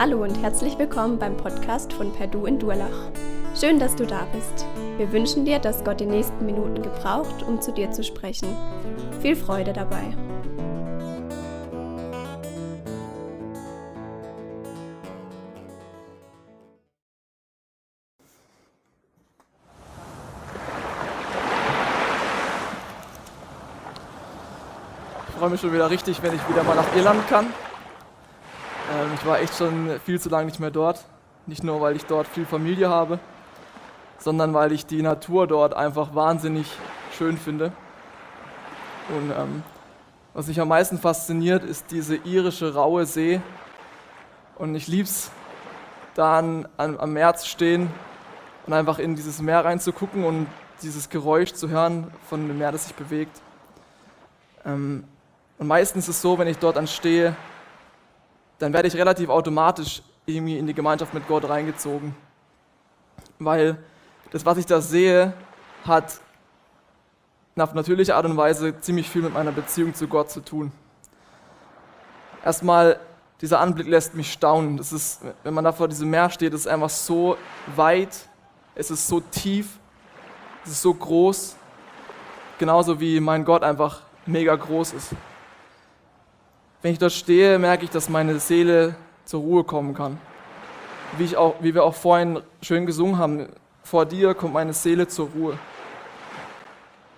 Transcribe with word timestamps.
Hallo 0.00 0.22
und 0.22 0.40
herzlich 0.40 0.78
willkommen 0.78 1.18
beim 1.18 1.36
Podcast 1.36 1.92
von 1.92 2.12
Perdu 2.12 2.46
in 2.46 2.56
Durlach. 2.56 3.10
Schön, 3.58 3.80
dass 3.80 3.96
du 3.96 4.06
da 4.06 4.28
bist. 4.32 4.64
Wir 4.96 5.10
wünschen 5.10 5.44
dir, 5.44 5.58
dass 5.58 5.82
Gott 5.82 5.98
die 5.98 6.06
nächsten 6.06 6.46
Minuten 6.46 6.84
gebraucht, 6.84 7.42
um 7.42 7.60
zu 7.60 7.72
dir 7.72 7.90
zu 7.90 8.04
sprechen. 8.04 8.46
Viel 9.20 9.34
Freude 9.34 9.72
dabei. 9.72 10.04
Ich 25.26 25.34
freue 25.40 25.50
mich 25.50 25.60
schon 25.60 25.72
wieder 25.72 25.90
richtig, 25.90 26.22
wenn 26.22 26.36
ich 26.36 26.48
wieder 26.48 26.62
mal 26.62 26.76
nach 26.76 26.94
Irland 26.94 27.28
kann. 27.28 27.46
Ich 29.20 29.26
war 29.26 29.40
echt 29.40 29.56
schon 29.56 29.98
viel 30.04 30.20
zu 30.20 30.28
lange 30.28 30.46
nicht 30.46 30.60
mehr 30.60 30.70
dort. 30.70 31.04
Nicht 31.46 31.64
nur, 31.64 31.80
weil 31.80 31.96
ich 31.96 32.04
dort 32.04 32.28
viel 32.28 32.46
Familie 32.46 32.88
habe, 32.88 33.18
sondern 34.18 34.54
weil 34.54 34.70
ich 34.70 34.86
die 34.86 35.02
Natur 35.02 35.48
dort 35.48 35.74
einfach 35.74 36.14
wahnsinnig 36.14 36.70
schön 37.16 37.36
finde. 37.36 37.72
Und 39.08 39.30
ähm, 39.30 39.62
was 40.34 40.46
mich 40.46 40.60
am 40.60 40.68
meisten 40.68 40.98
fasziniert, 40.98 41.64
ist 41.64 41.90
diese 41.90 42.14
irische 42.14 42.74
raue 42.74 43.06
See. 43.06 43.40
Und 44.56 44.76
ich 44.76 44.86
liebe 44.86 45.08
es, 45.08 45.32
da 46.14 46.38
am 46.38 47.12
Meer 47.12 47.34
zu 47.34 47.48
stehen 47.48 47.90
und 48.66 48.72
einfach 48.72 49.00
in 49.00 49.16
dieses 49.16 49.40
Meer 49.40 49.64
reinzugucken 49.64 50.24
und 50.24 50.46
dieses 50.82 51.08
Geräusch 51.08 51.54
zu 51.54 51.68
hören 51.68 52.12
von 52.28 52.46
dem 52.46 52.58
Meer, 52.58 52.70
das 52.70 52.84
sich 52.84 52.94
bewegt. 52.94 53.40
Ähm, 54.64 55.04
und 55.58 55.66
meistens 55.66 56.08
ist 56.08 56.16
es 56.16 56.22
so, 56.22 56.38
wenn 56.38 56.46
ich 56.46 56.58
dort 56.58 56.76
dann 56.76 56.86
stehe, 56.86 57.34
dann 58.58 58.72
werde 58.72 58.88
ich 58.88 58.96
relativ 58.96 59.28
automatisch 59.28 60.02
irgendwie 60.26 60.58
in 60.58 60.66
die 60.66 60.74
Gemeinschaft 60.74 61.14
mit 61.14 61.26
Gott 61.26 61.48
reingezogen. 61.48 62.14
Weil 63.38 63.78
das, 64.30 64.44
was 64.44 64.58
ich 64.58 64.66
da 64.66 64.80
sehe, 64.80 65.32
hat 65.84 66.20
auf 67.56 67.74
natürliche 67.74 68.14
Art 68.14 68.24
und 68.24 68.36
Weise 68.36 68.78
ziemlich 68.80 69.08
viel 69.08 69.22
mit 69.22 69.34
meiner 69.34 69.52
Beziehung 69.52 69.94
zu 69.94 70.06
Gott 70.06 70.30
zu 70.30 70.40
tun. 70.40 70.70
Erstmal, 72.44 73.00
dieser 73.40 73.60
Anblick 73.60 73.88
lässt 73.88 74.14
mich 74.14 74.32
staunen. 74.32 74.76
Das 74.76 74.92
ist, 74.92 75.22
wenn 75.42 75.54
man 75.54 75.64
da 75.64 75.72
vor 75.72 75.88
diesem 75.88 76.10
Meer 76.10 76.30
steht, 76.30 76.54
ist 76.54 76.60
es 76.60 76.66
einfach 76.66 76.90
so 76.90 77.36
weit, 77.74 78.28
es 78.74 78.90
ist 78.90 79.08
so 79.08 79.20
tief, 79.20 79.78
es 80.64 80.72
ist 80.72 80.82
so 80.82 80.94
groß, 80.94 81.56
genauso 82.58 83.00
wie 83.00 83.18
mein 83.18 83.44
Gott 83.44 83.62
einfach 83.62 84.02
mega 84.26 84.54
groß 84.54 84.92
ist. 84.92 85.10
Wenn 86.80 86.92
ich 86.92 86.98
dort 86.98 87.12
stehe, 87.12 87.58
merke 87.58 87.84
ich, 87.84 87.90
dass 87.90 88.08
meine 88.08 88.38
Seele 88.38 88.94
zur 89.24 89.40
Ruhe 89.40 89.64
kommen 89.64 89.94
kann. 89.94 90.20
Wie, 91.16 91.24
ich 91.24 91.36
auch, 91.36 91.56
wie 91.60 91.74
wir 91.74 91.82
auch 91.82 91.94
vorhin 91.94 92.40
schön 92.62 92.86
gesungen 92.86 93.18
haben, 93.18 93.48
vor 93.82 94.06
dir 94.06 94.34
kommt 94.34 94.54
meine 94.54 94.72
Seele 94.72 95.08
zur 95.08 95.28
Ruhe. 95.30 95.58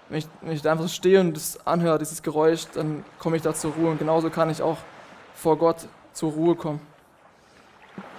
Wenn 0.09 0.19
ich, 0.19 0.29
wenn 0.41 0.53
ich 0.53 0.63
da 0.63 0.73
einfach 0.73 0.89
stehe 0.89 1.21
und 1.21 1.37
das 1.37 1.67
anhöre, 1.67 1.99
dieses 1.99 2.23
Geräusch, 2.23 2.69
dann 2.73 3.05
komme 3.19 3.37
ich 3.37 3.43
da 3.43 3.53
zur 3.53 3.73
Ruhe. 3.73 3.91
Und 3.91 3.99
genauso 3.99 4.31
kann 4.31 4.49
ich 4.49 4.63
auch 4.63 4.79
vor 5.35 5.59
Gott 5.59 5.89
zur 6.15 6.33
Ruhe 6.33 6.55
kommen. 6.55 6.81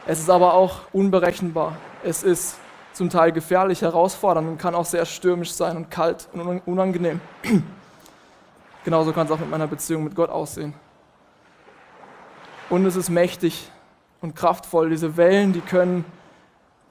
Es 0.06 0.20
ist 0.20 0.30
aber 0.30 0.54
auch 0.54 0.82
unberechenbar. 0.94 1.76
Es 2.04 2.22
ist 2.22 2.58
zum 2.94 3.10
Teil 3.10 3.32
gefährlich, 3.32 3.82
herausfordernd 3.82 4.48
und 4.48 4.58
kann 4.60 4.76
auch 4.76 4.86
sehr 4.86 5.06
stürmisch 5.06 5.54
sein 5.54 5.76
und 5.76 5.90
kalt 5.90 6.30
und 6.34 6.62
unangenehm. 6.68 7.20
Genauso 8.84 9.12
kann 9.12 9.26
es 9.26 9.32
auch 9.32 9.40
mit 9.40 9.50
meiner 9.50 9.68
Beziehung 9.68 10.04
mit 10.04 10.16
Gott 10.16 10.30
aussehen. 10.30 10.76
Und 12.72 12.86
es 12.86 12.96
ist 12.96 13.10
mächtig 13.10 13.70
und 14.22 14.34
kraftvoll. 14.34 14.92
Diese 14.92 15.18
Wellen, 15.18 15.52
die 15.52 15.60
können, 15.60 16.06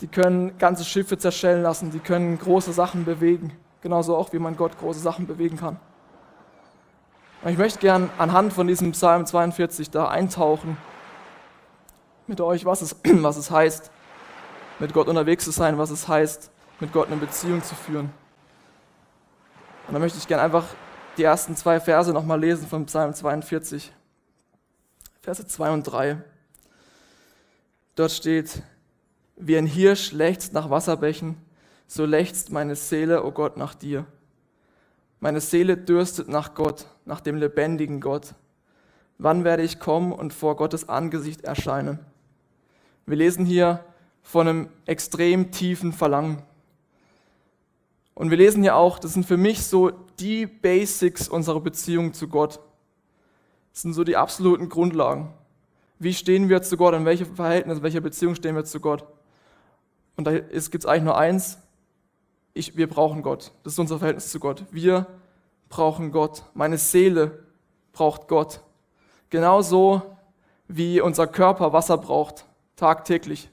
die 0.03 0.09
können 0.09 0.59
ganze 0.59 0.85
Schiffe 0.85 1.17
zerschellen 1.17 1.63
lassen, 1.63 1.91
die 1.91 2.01
können 2.01 2.39
große 2.39 2.75
Sachen 2.75 3.07
bewegen. 3.07 3.53
Genauso 3.81 4.15
auch, 4.15 4.31
wie 4.35 4.39
man 4.39 4.59
Gott 4.59 4.79
große 4.79 5.01
Sachen 5.01 5.27
bewegen 5.27 5.57
kann. 5.57 5.81
Und 7.43 7.53
ich 7.53 7.57
möchte 7.57 7.79
gern 7.79 8.11
anhand 8.19 8.53
von 8.53 8.67
diesem 8.67 8.93
Psalm 8.93 9.25
42 9.25 9.91
da 9.91 10.09
eintauchen 10.09 10.77
mit 12.27 12.43
euch, 12.43 12.67
was 12.67 12.83
es, 12.83 12.97
was 13.03 13.39
es 13.39 13.51
heißt, 13.51 13.91
mit 14.81 14.93
Gott 14.93 15.09
unterwegs 15.09 15.47
zu 15.47 15.51
sein, 15.51 15.79
was 15.79 15.89
es 15.89 16.07
heißt, 16.07 16.51
mit 16.81 16.93
Gott 16.93 17.07
eine 17.07 17.17
Beziehung 17.17 17.63
zu 17.63 17.75
führen. 17.75 18.13
Und 19.89 19.95
da 19.95 19.99
möchte 19.99 20.19
ich 20.19 20.29
gern 20.29 20.41
einfach 20.41 20.67
die 21.17 21.23
ersten 21.23 21.57
zwei 21.57 21.81
Verse 21.81 22.13
nochmal 22.13 22.39
lesen 22.39 22.69
von 22.69 22.85
Psalm 22.85 23.15
42. 23.15 23.95
Verse 25.23 25.47
2 25.47 25.71
und 25.71 25.83
3. 25.85 26.23
Dort 27.95 28.11
steht, 28.11 28.63
wie 29.37 29.57
ein 29.57 29.67
Hirsch 29.67 30.13
lechzt 30.13 30.53
nach 30.53 30.71
Wasserbächen, 30.71 31.37
so 31.87 32.07
lechzt 32.07 32.51
meine 32.51 32.77
Seele, 32.77 33.23
o 33.23 33.29
oh 33.29 33.33
Gott, 33.33 33.57
nach 33.57 33.75
dir. 33.75 34.07
Meine 35.19 35.41
Seele 35.41 35.77
dürstet 35.77 36.29
nach 36.29 36.55
Gott, 36.55 36.87
nach 37.05 37.21
dem 37.21 37.37
lebendigen 37.37 38.01
Gott. 38.01 38.35
Wann 39.19 39.45
werde 39.45 39.63
ich 39.63 39.79
kommen 39.79 40.13
und 40.13 40.33
vor 40.33 40.57
Gottes 40.57 40.89
Angesicht 40.89 41.43
erscheinen? 41.43 41.99
Wir 43.05 43.17
lesen 43.17 43.45
hier 43.45 43.85
von 44.23 44.49
einem 44.49 44.69
extrem 44.87 45.51
tiefen 45.51 45.93
Verlangen. 45.93 46.43
Und 48.15 48.31
wir 48.31 48.39
lesen 48.39 48.63
hier 48.63 48.77
auch, 48.77 48.99
das 48.99 49.13
sind 49.13 49.27
für 49.27 49.37
mich 49.37 49.67
so 49.67 49.91
die 50.19 50.47
Basics 50.47 51.29
unserer 51.29 51.61
Beziehung 51.61 52.15
zu 52.15 52.29
Gott. 52.29 52.61
Das 53.81 53.85
sind 53.85 53.95
so 53.95 54.05
die 54.05 54.19
absoluten 54.19 54.69
Grundlagen. 54.69 55.33
Wie 55.99 56.13
stehen 56.13 56.51
wir 56.51 56.61
zu 56.61 56.77
Gott? 56.77 56.93
In 56.93 57.07
welchem 57.07 57.35
Verhältnis, 57.35 57.79
in 57.79 57.83
welcher 57.83 58.03
Beziehung 58.03 58.35
stehen 58.35 58.55
wir 58.55 58.67
zu 58.67 58.79
Gott? 58.79 59.07
Und 60.19 60.27
da 60.27 60.33
gibt 60.33 60.53
es 60.53 60.85
eigentlich 60.85 61.05
nur 61.05 61.17
eins. 61.17 61.57
Ich, 62.53 62.77
wir 62.77 62.91
brauchen 62.91 63.23
Gott. 63.23 63.53
Das 63.63 63.73
ist 63.73 63.79
unser 63.79 63.99
Verhältnis 63.99 64.31
zu 64.31 64.39
Gott. 64.39 64.67
Wir 64.71 65.07
brauchen 65.71 66.13
Gott. 66.13 66.43
Meine 66.53 66.77
Seele 66.77 67.43
braucht 67.93 68.29
Gott. 68.29 68.61
Genauso 69.31 70.03
wie 70.69 71.01
unser 71.01 71.27
Körper 71.27 71.73
Wasser 71.73 71.97
braucht, 71.97 72.45
tagtäglich. 72.77 73.49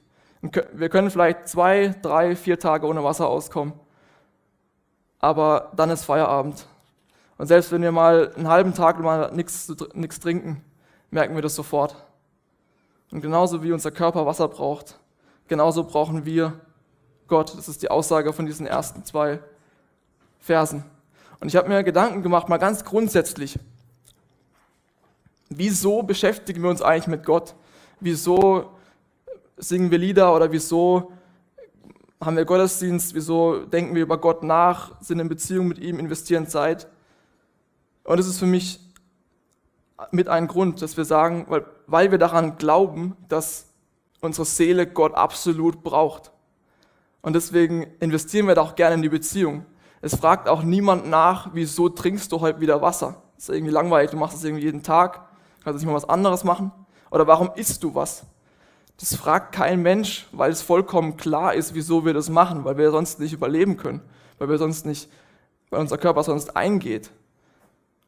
Wir 0.73 0.89
können 0.89 1.09
vielleicht 1.09 1.47
zwei, 1.47 1.95
drei, 2.01 2.35
vier 2.35 2.59
Tage 2.59 2.85
ohne 2.85 3.01
Wasser 3.01 3.29
auskommen. 3.29 3.75
Aber 5.19 5.71
dann 5.77 5.89
ist 5.89 6.03
Feierabend. 6.03 6.67
Und 7.37 7.47
selbst 7.47 7.71
wenn 7.71 7.81
wir 7.81 7.91
mal 7.91 8.33
einen 8.35 8.47
halben 8.47 8.73
Tag 8.73 8.99
mal 8.99 9.31
nichts 9.33 10.19
trinken, 10.19 10.63
merken 11.11 11.35
wir 11.35 11.41
das 11.41 11.55
sofort. 11.55 11.95
Und 13.11 13.21
genauso 13.21 13.63
wie 13.63 13.71
unser 13.71 13.91
Körper 13.91 14.25
Wasser 14.25 14.47
braucht, 14.47 14.99
genauso 15.47 15.83
brauchen 15.83 16.25
wir 16.25 16.59
Gott. 17.27 17.55
Das 17.57 17.69
ist 17.69 17.81
die 17.83 17.91
Aussage 17.91 18.33
von 18.33 18.45
diesen 18.45 18.65
ersten 18.65 19.03
zwei 19.05 19.39
Versen. 20.39 20.83
Und 21.39 21.47
ich 21.47 21.55
habe 21.55 21.69
mir 21.69 21.83
Gedanken 21.83 22.23
gemacht, 22.23 22.49
mal 22.49 22.57
ganz 22.57 22.83
grundsätzlich. 22.83 23.59
Wieso 25.49 26.03
beschäftigen 26.03 26.61
wir 26.63 26.69
uns 26.69 26.81
eigentlich 26.81 27.07
mit 27.07 27.25
Gott? 27.25 27.55
Wieso 27.99 28.71
singen 29.55 29.91
wir 29.91 29.97
Lieder 29.97 30.35
oder 30.35 30.51
wieso 30.51 31.11
haben 32.19 32.35
wir 32.35 32.45
Gottesdienst? 32.45 33.13
Wieso 33.13 33.65
denken 33.65 33.95
wir 33.95 34.01
über 34.01 34.17
Gott 34.17 34.43
nach, 34.43 34.99
sind 35.01 35.19
in 35.19 35.29
Beziehung 35.29 35.67
mit 35.67 35.77
ihm, 35.77 35.99
investieren 35.99 36.47
Zeit? 36.47 36.87
Und 38.07 38.19
es 38.19 38.27
ist 38.27 38.39
für 38.39 38.45
mich 38.45 38.79
mit 40.11 40.29
ein 40.29 40.47
Grund, 40.47 40.81
dass 40.81 40.95
wir 40.95 41.03
sagen, 41.03 41.45
weil, 41.49 41.65
weil 41.87 42.09
wir 42.09 42.17
daran 42.17 42.57
glauben, 42.57 43.17
dass 43.27 43.67
unsere 44.21 44.45
Seele 44.45 44.87
Gott 44.87 45.13
absolut 45.13 45.83
braucht. 45.83 46.31
Und 47.21 47.33
deswegen 47.33 47.83
investieren 47.99 48.47
wir 48.47 48.55
da 48.55 48.61
auch 48.61 48.75
gerne 48.75 48.95
in 48.95 49.01
die 49.01 49.09
Beziehung. 49.09 49.65
Es 49.99 50.15
fragt 50.15 50.47
auch 50.47 50.63
niemand 50.63 51.09
nach, 51.09 51.49
wieso 51.51 51.89
trinkst 51.89 52.31
du 52.31 52.39
heute 52.39 52.61
wieder 52.61 52.81
Wasser? 52.81 53.21
Das 53.35 53.49
ist 53.49 53.55
irgendwie 53.55 53.73
langweilig, 53.73 54.11
du 54.11 54.17
machst 54.17 54.37
es 54.37 54.43
irgendwie 54.45 54.63
jeden 54.63 54.83
Tag, 54.83 55.27
kannst 55.65 55.81
nicht 55.81 55.87
mal 55.87 55.93
was 55.93 56.07
anderes 56.07 56.45
machen. 56.45 56.71
Oder 57.11 57.27
warum 57.27 57.51
isst 57.55 57.83
du 57.83 57.93
was? 57.93 58.25
Das 59.01 59.15
fragt 59.15 59.53
kein 59.53 59.81
Mensch, 59.81 60.27
weil 60.31 60.51
es 60.51 60.61
vollkommen 60.61 61.17
klar 61.17 61.55
ist, 61.55 61.73
wieso 61.75 62.05
wir 62.05 62.13
das 62.13 62.29
machen, 62.29 62.63
weil 62.63 62.77
wir 62.77 62.89
sonst 62.91 63.19
nicht 63.19 63.33
überleben 63.33 63.75
können, 63.75 63.99
weil 64.37 64.47
wir 64.47 64.57
sonst 64.57 64.85
nicht, 64.85 65.11
weil 65.71 65.81
unser 65.81 65.97
Körper 65.97 66.23
sonst 66.23 66.55
eingeht. 66.55 67.11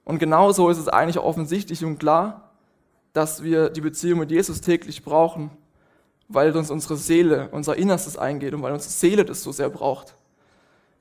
Und 0.10 0.18
genauso 0.18 0.70
ist 0.70 0.80
es 0.80 0.88
eigentlich 0.88 1.20
offensichtlich 1.20 1.86
und 1.86 2.00
klar, 2.00 2.50
dass 3.14 3.44
wir 3.44 3.70
die 3.70 3.82
Beziehung 3.82 4.18
mit 4.18 4.32
Jesus 4.32 4.60
täglich 4.60 5.04
brauchen, 5.04 5.52
weil 6.28 6.58
uns 6.58 6.72
unsere 6.72 6.98
Seele, 6.98 7.50
unser 7.52 7.76
Innerstes 7.76 8.18
eingeht 8.18 8.56
und 8.56 8.64
weil 8.64 8.74
unsere 8.74 8.92
Seele 8.92 9.24
das 9.24 9.44
so 9.44 9.52
sehr 9.52 9.70
braucht. 9.70 10.16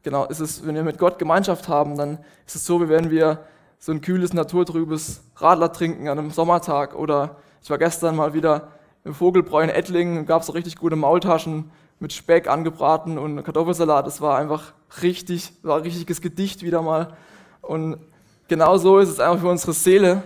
Genau, 0.03 0.27
ist 0.27 0.41
es, 0.41 0.67
wenn 0.67 0.75
wir 0.75 0.83
mit 0.83 0.99
Gott 0.99 1.19
Gemeinschaft 1.19 1.69
haben, 1.69 1.97
dann 1.97 2.19
ist 2.47 2.57
es 2.57 2.67
so, 2.67 2.83
wie 2.83 2.91
wenn 2.91 3.11
wir 3.11 3.47
so 3.79 3.93
ein 3.93 4.03
kühles, 4.03 4.35
naturtrübes 4.35 5.23
Radler 5.37 5.73
trinken 5.73 6.09
an 6.09 6.19
einem 6.19 6.31
Sommertag. 6.31 6.95
Oder 6.95 7.37
ich 7.63 7.71
war 7.71 7.79
gestern 7.79 8.15
mal 8.15 8.35
wieder 8.35 8.73
im 9.05 9.15
Vogelbräu 9.15 9.63
in 9.63 9.71
Ettlingen, 9.71 10.27
gab 10.27 10.43
es 10.43 10.49
so 10.49 10.53
richtig 10.53 10.77
gute 10.77 10.97
Maultaschen 10.97 11.71
mit 11.99 12.13
Speck 12.13 12.47
angebraten 12.47 13.17
und 13.17 13.43
Kartoffelsalat. 13.43 14.07
Das 14.07 14.21
war 14.21 14.37
einfach 14.37 14.75
richtig, 15.01 15.55
war 15.63 15.79
ein 15.79 15.83
richtiges 15.85 16.21
Gedicht 16.21 16.63
wieder 16.63 16.83
mal. 16.83 17.17
Und 17.63 18.01
genau 18.49 18.77
so 18.79 18.99
ist 18.99 19.11
es 19.11 19.21
einfach 19.21 19.41
für 19.41 19.49
unsere 19.49 19.73
Seele, 19.73 20.23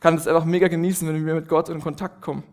kann 0.00 0.16
es 0.16 0.26
einfach 0.26 0.44
mega 0.44 0.68
genießen, 0.68 1.06
wenn 1.06 1.26
wir 1.26 1.34
mit 1.34 1.48
Gott 1.48 1.68
in 1.68 1.80
Kontakt 1.80 2.22
kommen. 2.22 2.44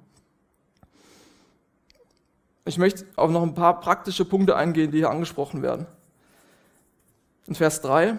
Ich 2.65 2.77
möchte 2.77 3.05
auf 3.15 3.31
noch 3.31 3.43
ein 3.43 3.55
paar 3.55 3.79
praktische 3.79 4.25
Punkte 4.25 4.55
eingehen, 4.55 4.91
die 4.91 4.99
hier 4.99 5.09
angesprochen 5.09 5.61
werden. 5.61 5.87
In 7.47 7.55
Vers 7.55 7.81
3 7.81 8.17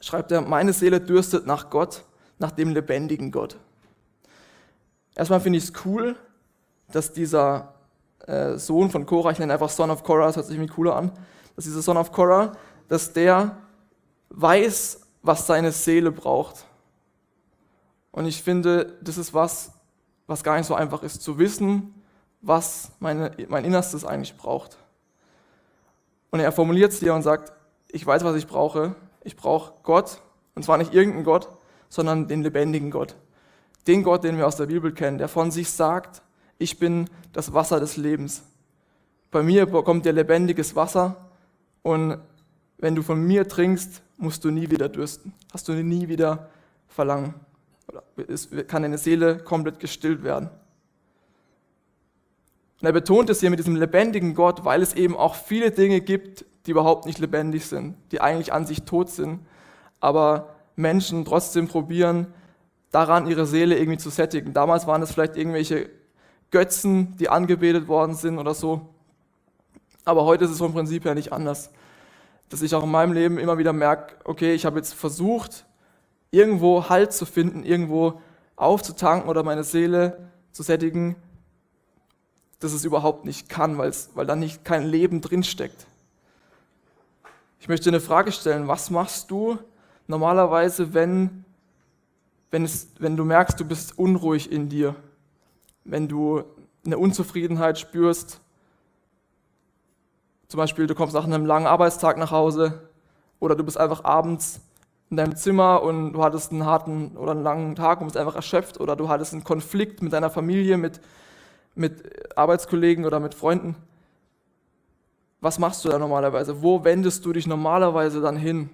schreibt 0.00 0.32
er, 0.32 0.40
meine 0.40 0.72
Seele 0.72 1.00
dürstet 1.00 1.46
nach 1.46 1.70
Gott, 1.70 2.04
nach 2.38 2.52
dem 2.52 2.70
lebendigen 2.70 3.32
Gott. 3.32 3.56
Erstmal 5.14 5.40
finde 5.40 5.58
ich 5.58 5.64
es 5.64 5.72
cool, 5.84 6.16
dass 6.92 7.12
dieser 7.12 7.74
äh, 8.26 8.56
Sohn 8.56 8.90
von 8.90 9.04
Korah, 9.06 9.32
ich 9.32 9.38
nenne 9.38 9.52
einfach 9.52 9.68
Son 9.68 9.90
of 9.90 10.02
Korah, 10.02 10.26
das 10.26 10.36
hört 10.36 10.46
sich 10.46 10.56
irgendwie 10.56 10.72
cooler 10.72 10.96
an, 10.96 11.12
dass 11.56 11.64
dieser 11.64 11.82
Son 11.82 11.96
of 11.96 12.12
Korah, 12.12 12.52
dass 12.88 13.12
der 13.12 13.58
weiß, 14.30 15.00
was 15.22 15.46
seine 15.46 15.72
Seele 15.72 16.12
braucht. 16.12 16.64
Und 18.12 18.26
ich 18.26 18.42
finde, 18.42 18.98
das 19.02 19.18
ist 19.18 19.34
was, 19.34 19.72
was 20.26 20.42
gar 20.42 20.56
nicht 20.56 20.66
so 20.66 20.74
einfach 20.74 21.02
ist, 21.02 21.22
zu 21.22 21.38
wissen, 21.38 21.94
was 22.40 22.92
meine, 23.00 23.32
mein 23.48 23.64
Innerstes 23.64 24.04
eigentlich 24.04 24.36
braucht. 24.36 24.78
Und 26.30 26.40
er 26.40 26.52
formuliert 26.52 26.92
es 26.92 27.00
hier 27.00 27.14
und 27.14 27.22
sagt, 27.22 27.52
ich 27.88 28.06
weiß, 28.06 28.24
was 28.24 28.36
ich 28.36 28.46
brauche. 28.46 28.94
Ich 29.22 29.36
brauche 29.36 29.74
Gott, 29.82 30.22
und 30.54 30.64
zwar 30.64 30.78
nicht 30.78 30.94
irgendeinen 30.94 31.24
Gott, 31.24 31.48
sondern 31.88 32.28
den 32.28 32.42
lebendigen 32.42 32.90
Gott. 32.90 33.16
Den 33.86 34.02
Gott, 34.02 34.24
den 34.24 34.38
wir 34.38 34.46
aus 34.46 34.56
der 34.56 34.66
Bibel 34.66 34.92
kennen, 34.92 35.18
der 35.18 35.28
von 35.28 35.50
sich 35.50 35.70
sagt, 35.70 36.22
ich 36.58 36.78
bin 36.78 37.10
das 37.32 37.52
Wasser 37.52 37.80
des 37.80 37.96
Lebens. 37.96 38.42
Bei 39.30 39.42
mir 39.42 39.66
bekommt 39.66 40.06
ihr 40.06 40.12
lebendiges 40.12 40.76
Wasser 40.76 41.30
und 41.82 42.18
wenn 42.80 42.94
du 42.94 43.02
von 43.02 43.22
mir 43.22 43.46
trinkst, 43.46 44.02
musst 44.16 44.44
du 44.44 44.50
nie 44.50 44.70
wieder 44.70 44.88
dürsten. 44.88 45.32
Hast 45.52 45.68
du 45.68 45.72
nie 45.72 46.08
wieder 46.08 46.48
Verlangen. 46.88 47.34
Es 48.28 48.48
kann 48.66 48.82
deine 48.82 48.98
Seele 48.98 49.38
komplett 49.38 49.78
gestillt 49.80 50.22
werden. 50.22 50.50
Und 52.80 52.86
er 52.86 52.92
betont 52.92 53.28
es 53.30 53.40
hier 53.40 53.50
mit 53.50 53.58
diesem 53.58 53.76
lebendigen 53.76 54.34
Gott, 54.34 54.64
weil 54.64 54.82
es 54.82 54.94
eben 54.94 55.16
auch 55.16 55.34
viele 55.34 55.70
Dinge 55.70 56.00
gibt, 56.00 56.44
die 56.66 56.70
überhaupt 56.70 57.06
nicht 57.06 57.18
lebendig 57.18 57.66
sind, 57.66 57.96
die 58.12 58.20
eigentlich 58.20 58.52
an 58.52 58.64
sich 58.66 58.82
tot 58.82 59.10
sind, 59.10 59.40
aber 60.00 60.54
Menschen 60.76 61.24
trotzdem 61.24 61.68
probieren, 61.68 62.28
daran 62.90 63.26
ihre 63.26 63.46
Seele 63.46 63.78
irgendwie 63.78 63.98
zu 63.98 64.10
sättigen. 64.10 64.52
Damals 64.52 64.86
waren 64.86 65.02
es 65.02 65.12
vielleicht 65.12 65.36
irgendwelche 65.36 65.90
Götzen, 66.50 67.16
die 67.18 67.28
angebetet 67.28 67.86
worden 67.86 68.14
sind 68.14 68.38
oder 68.38 68.54
so. 68.54 68.88
Aber 70.04 70.24
heute 70.24 70.46
ist 70.46 70.50
es 70.50 70.58
vom 70.58 70.72
Prinzip 70.72 71.04
her 71.04 71.14
nicht 71.14 71.32
anders. 71.32 71.70
Dass 72.50 72.60
ich 72.60 72.74
auch 72.74 72.82
in 72.82 72.90
meinem 72.90 73.12
Leben 73.12 73.38
immer 73.38 73.56
wieder 73.56 73.72
merke, 73.72 74.16
okay, 74.24 74.52
ich 74.52 74.66
habe 74.66 74.76
jetzt 74.76 74.92
versucht, 74.92 75.64
irgendwo 76.30 76.88
Halt 76.88 77.12
zu 77.12 77.24
finden, 77.24 77.64
irgendwo 77.64 78.20
aufzutanken 78.56 79.28
oder 79.28 79.42
meine 79.42 79.64
Seele 79.64 80.30
zu 80.52 80.62
sättigen, 80.62 81.16
dass 82.58 82.72
es 82.72 82.84
überhaupt 82.84 83.24
nicht 83.24 83.48
kann, 83.48 83.78
weil, 83.78 83.92
da 84.26 84.36
nicht 84.36 84.64
kein 84.64 84.84
Leben 84.84 85.22
drinsteckt. 85.22 85.86
Ich 87.58 87.68
möchte 87.68 87.90
eine 87.90 88.00
Frage 88.00 88.32
stellen, 88.32 88.68
was 88.68 88.90
machst 88.90 89.30
du 89.30 89.58
normalerweise, 90.06 90.92
wenn, 90.92 91.44
wenn, 92.50 92.64
es, 92.64 92.88
wenn 92.98 93.16
du 93.16 93.24
merkst, 93.24 93.58
du 93.58 93.64
bist 93.64 93.98
unruhig 93.98 94.52
in 94.52 94.68
dir, 94.68 94.94
wenn 95.84 96.08
du 96.08 96.44
eine 96.84 96.98
Unzufriedenheit 96.98 97.78
spürst, 97.78 98.40
zum 100.50 100.58
Beispiel 100.58 100.88
du 100.88 100.96
kommst 100.96 101.14
nach 101.14 101.24
einem 101.24 101.46
langen 101.46 101.68
Arbeitstag 101.68 102.18
nach 102.18 102.32
Hause 102.32 102.80
oder 103.38 103.54
du 103.54 103.62
bist 103.62 103.78
einfach 103.78 104.02
abends 104.02 104.60
in 105.08 105.16
deinem 105.16 105.36
Zimmer 105.36 105.80
und 105.80 106.12
du 106.12 106.24
hattest 106.24 106.50
einen 106.50 106.66
harten 106.66 107.16
oder 107.16 107.30
einen 107.30 107.44
langen 107.44 107.76
Tag 107.76 108.00
und 108.00 108.08
bist 108.08 108.16
einfach 108.16 108.34
erschöpft 108.34 108.80
oder 108.80 108.96
du 108.96 109.08
hattest 109.08 109.32
einen 109.32 109.44
Konflikt 109.44 110.02
mit 110.02 110.12
deiner 110.12 110.28
Familie, 110.28 110.76
mit, 110.76 111.00
mit 111.76 112.36
Arbeitskollegen 112.36 113.04
oder 113.04 113.20
mit 113.20 113.36
Freunden. 113.36 113.76
Was 115.40 115.60
machst 115.60 115.84
du 115.84 115.88
da 115.88 116.00
normalerweise? 116.00 116.60
Wo 116.62 116.82
wendest 116.82 117.24
du 117.24 117.32
dich 117.32 117.46
normalerweise 117.46 118.20
dann 118.20 118.36
hin? 118.36 118.70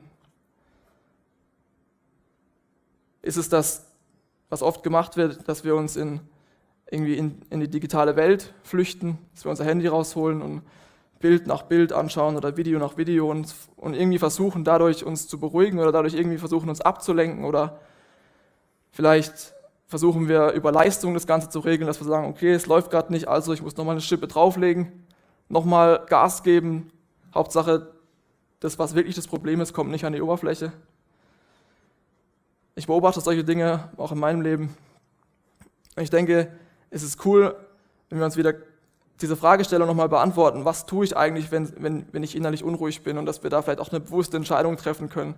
Ist 3.20 3.36
es 3.36 3.50
das, 3.50 3.84
was 4.48 4.62
oft 4.62 4.82
gemacht 4.82 5.18
wird, 5.18 5.46
dass 5.46 5.62
wir 5.62 5.76
uns 5.76 5.96
in, 5.96 6.20
irgendwie 6.90 7.18
in, 7.18 7.42
in 7.50 7.60
die 7.60 7.68
digitale 7.68 8.16
Welt 8.16 8.54
flüchten, 8.62 9.18
dass 9.34 9.44
wir 9.44 9.50
unser 9.50 9.66
Handy 9.66 9.86
rausholen 9.86 10.40
und 10.40 10.62
Bild 11.18 11.46
nach 11.46 11.62
Bild 11.62 11.92
anschauen 11.92 12.36
oder 12.36 12.56
Video 12.56 12.78
nach 12.78 12.96
Video 12.96 13.30
und, 13.30 13.54
und 13.76 13.94
irgendwie 13.94 14.18
versuchen, 14.18 14.64
dadurch 14.64 15.04
uns 15.04 15.28
zu 15.28 15.38
beruhigen 15.38 15.78
oder 15.78 15.92
dadurch 15.92 16.14
irgendwie 16.14 16.38
versuchen, 16.38 16.68
uns 16.68 16.80
abzulenken 16.80 17.44
oder 17.44 17.80
vielleicht 18.90 19.54
versuchen 19.86 20.28
wir 20.28 20.52
über 20.52 20.72
Leistung 20.72 21.14
das 21.14 21.26
Ganze 21.26 21.48
zu 21.48 21.60
regeln, 21.60 21.86
dass 21.86 22.00
wir 22.00 22.06
sagen, 22.06 22.28
okay, 22.28 22.52
es 22.52 22.66
läuft 22.66 22.90
gerade 22.90 23.12
nicht, 23.12 23.28
also 23.28 23.52
ich 23.52 23.62
muss 23.62 23.76
nochmal 23.76 23.94
eine 23.94 24.00
Schippe 24.00 24.26
drauflegen, 24.26 25.06
nochmal 25.48 26.04
Gas 26.06 26.42
geben. 26.42 26.90
Hauptsache, 27.34 27.92
das, 28.60 28.78
was 28.78 28.94
wirklich 28.94 29.14
das 29.14 29.28
Problem 29.28 29.60
ist, 29.60 29.72
kommt 29.72 29.90
nicht 29.90 30.04
an 30.04 30.12
die 30.12 30.22
Oberfläche. 30.22 30.72
Ich 32.74 32.86
beobachte 32.86 33.20
solche 33.20 33.44
Dinge 33.44 33.90
auch 33.96 34.12
in 34.12 34.18
meinem 34.18 34.40
Leben. 34.40 34.76
Und 35.96 36.02
ich 36.02 36.10
denke, 36.10 36.52
es 36.90 37.02
ist 37.02 37.24
cool, 37.24 37.54
wenn 38.08 38.18
wir 38.18 38.26
uns 38.26 38.36
wieder 38.36 38.54
diese 39.20 39.36
Fragestellung 39.36 39.88
nochmal 39.88 40.08
beantworten. 40.08 40.64
Was 40.64 40.86
tue 40.86 41.04
ich 41.04 41.16
eigentlich, 41.16 41.50
wenn, 41.50 41.72
wenn, 41.82 42.06
wenn 42.12 42.22
ich 42.22 42.36
innerlich 42.36 42.62
unruhig 42.62 43.02
bin? 43.02 43.18
Und 43.18 43.26
dass 43.26 43.42
wir 43.42 43.50
da 43.50 43.62
vielleicht 43.62 43.80
auch 43.80 43.90
eine 43.90 44.00
bewusste 44.00 44.36
Entscheidung 44.36 44.76
treffen 44.76 45.08
können. 45.08 45.34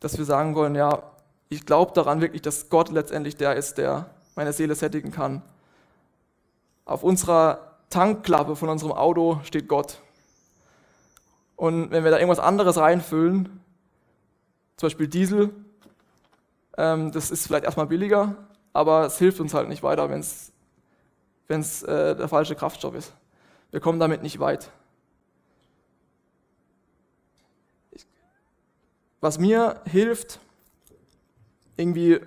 Dass 0.00 0.18
wir 0.18 0.24
sagen 0.24 0.54
wollen, 0.54 0.74
ja, 0.74 1.02
ich 1.48 1.66
glaube 1.66 1.92
daran 1.92 2.20
wirklich, 2.20 2.42
dass 2.42 2.68
Gott 2.68 2.90
letztendlich 2.90 3.36
der 3.36 3.54
ist, 3.54 3.78
der 3.78 4.06
meine 4.34 4.52
Seele 4.52 4.74
sättigen 4.74 5.12
kann. 5.12 5.42
Auf 6.84 7.02
unserer 7.02 7.76
Tankklappe 7.90 8.56
von 8.56 8.68
unserem 8.68 8.92
Auto 8.92 9.40
steht 9.44 9.68
Gott. 9.68 9.98
Und 11.56 11.92
wenn 11.92 12.02
wir 12.02 12.10
da 12.10 12.18
irgendwas 12.18 12.40
anderes 12.40 12.76
reinfüllen, 12.76 13.60
zum 14.76 14.86
Beispiel 14.88 15.06
Diesel, 15.06 15.54
ähm, 16.76 17.12
das 17.12 17.30
ist 17.30 17.46
vielleicht 17.46 17.64
erstmal 17.64 17.86
billiger, 17.86 18.34
aber 18.72 19.06
es 19.06 19.18
hilft 19.18 19.38
uns 19.38 19.54
halt 19.54 19.68
nicht 19.68 19.84
weiter, 19.84 20.10
wenn 20.10 20.20
es 20.20 20.50
äh, 21.48 22.16
der 22.16 22.28
falsche 22.28 22.54
Kraftstoff 22.54 22.94
ist. 22.94 23.12
Wir 23.70 23.80
kommen 23.80 23.98
damit 23.98 24.22
nicht 24.22 24.38
weit. 24.38 24.70
Was 29.20 29.38
mir 29.38 29.80
hilft, 29.86 30.38
irgendwie 31.76 32.20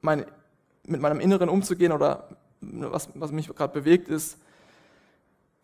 mein, 0.00 0.24
mit 0.84 1.00
meinem 1.00 1.20
Inneren 1.20 1.48
umzugehen 1.48 1.92
oder 1.92 2.28
was, 2.60 3.08
was 3.14 3.32
mich 3.32 3.48
gerade 3.48 3.72
bewegt, 3.72 4.08
ist, 4.08 4.38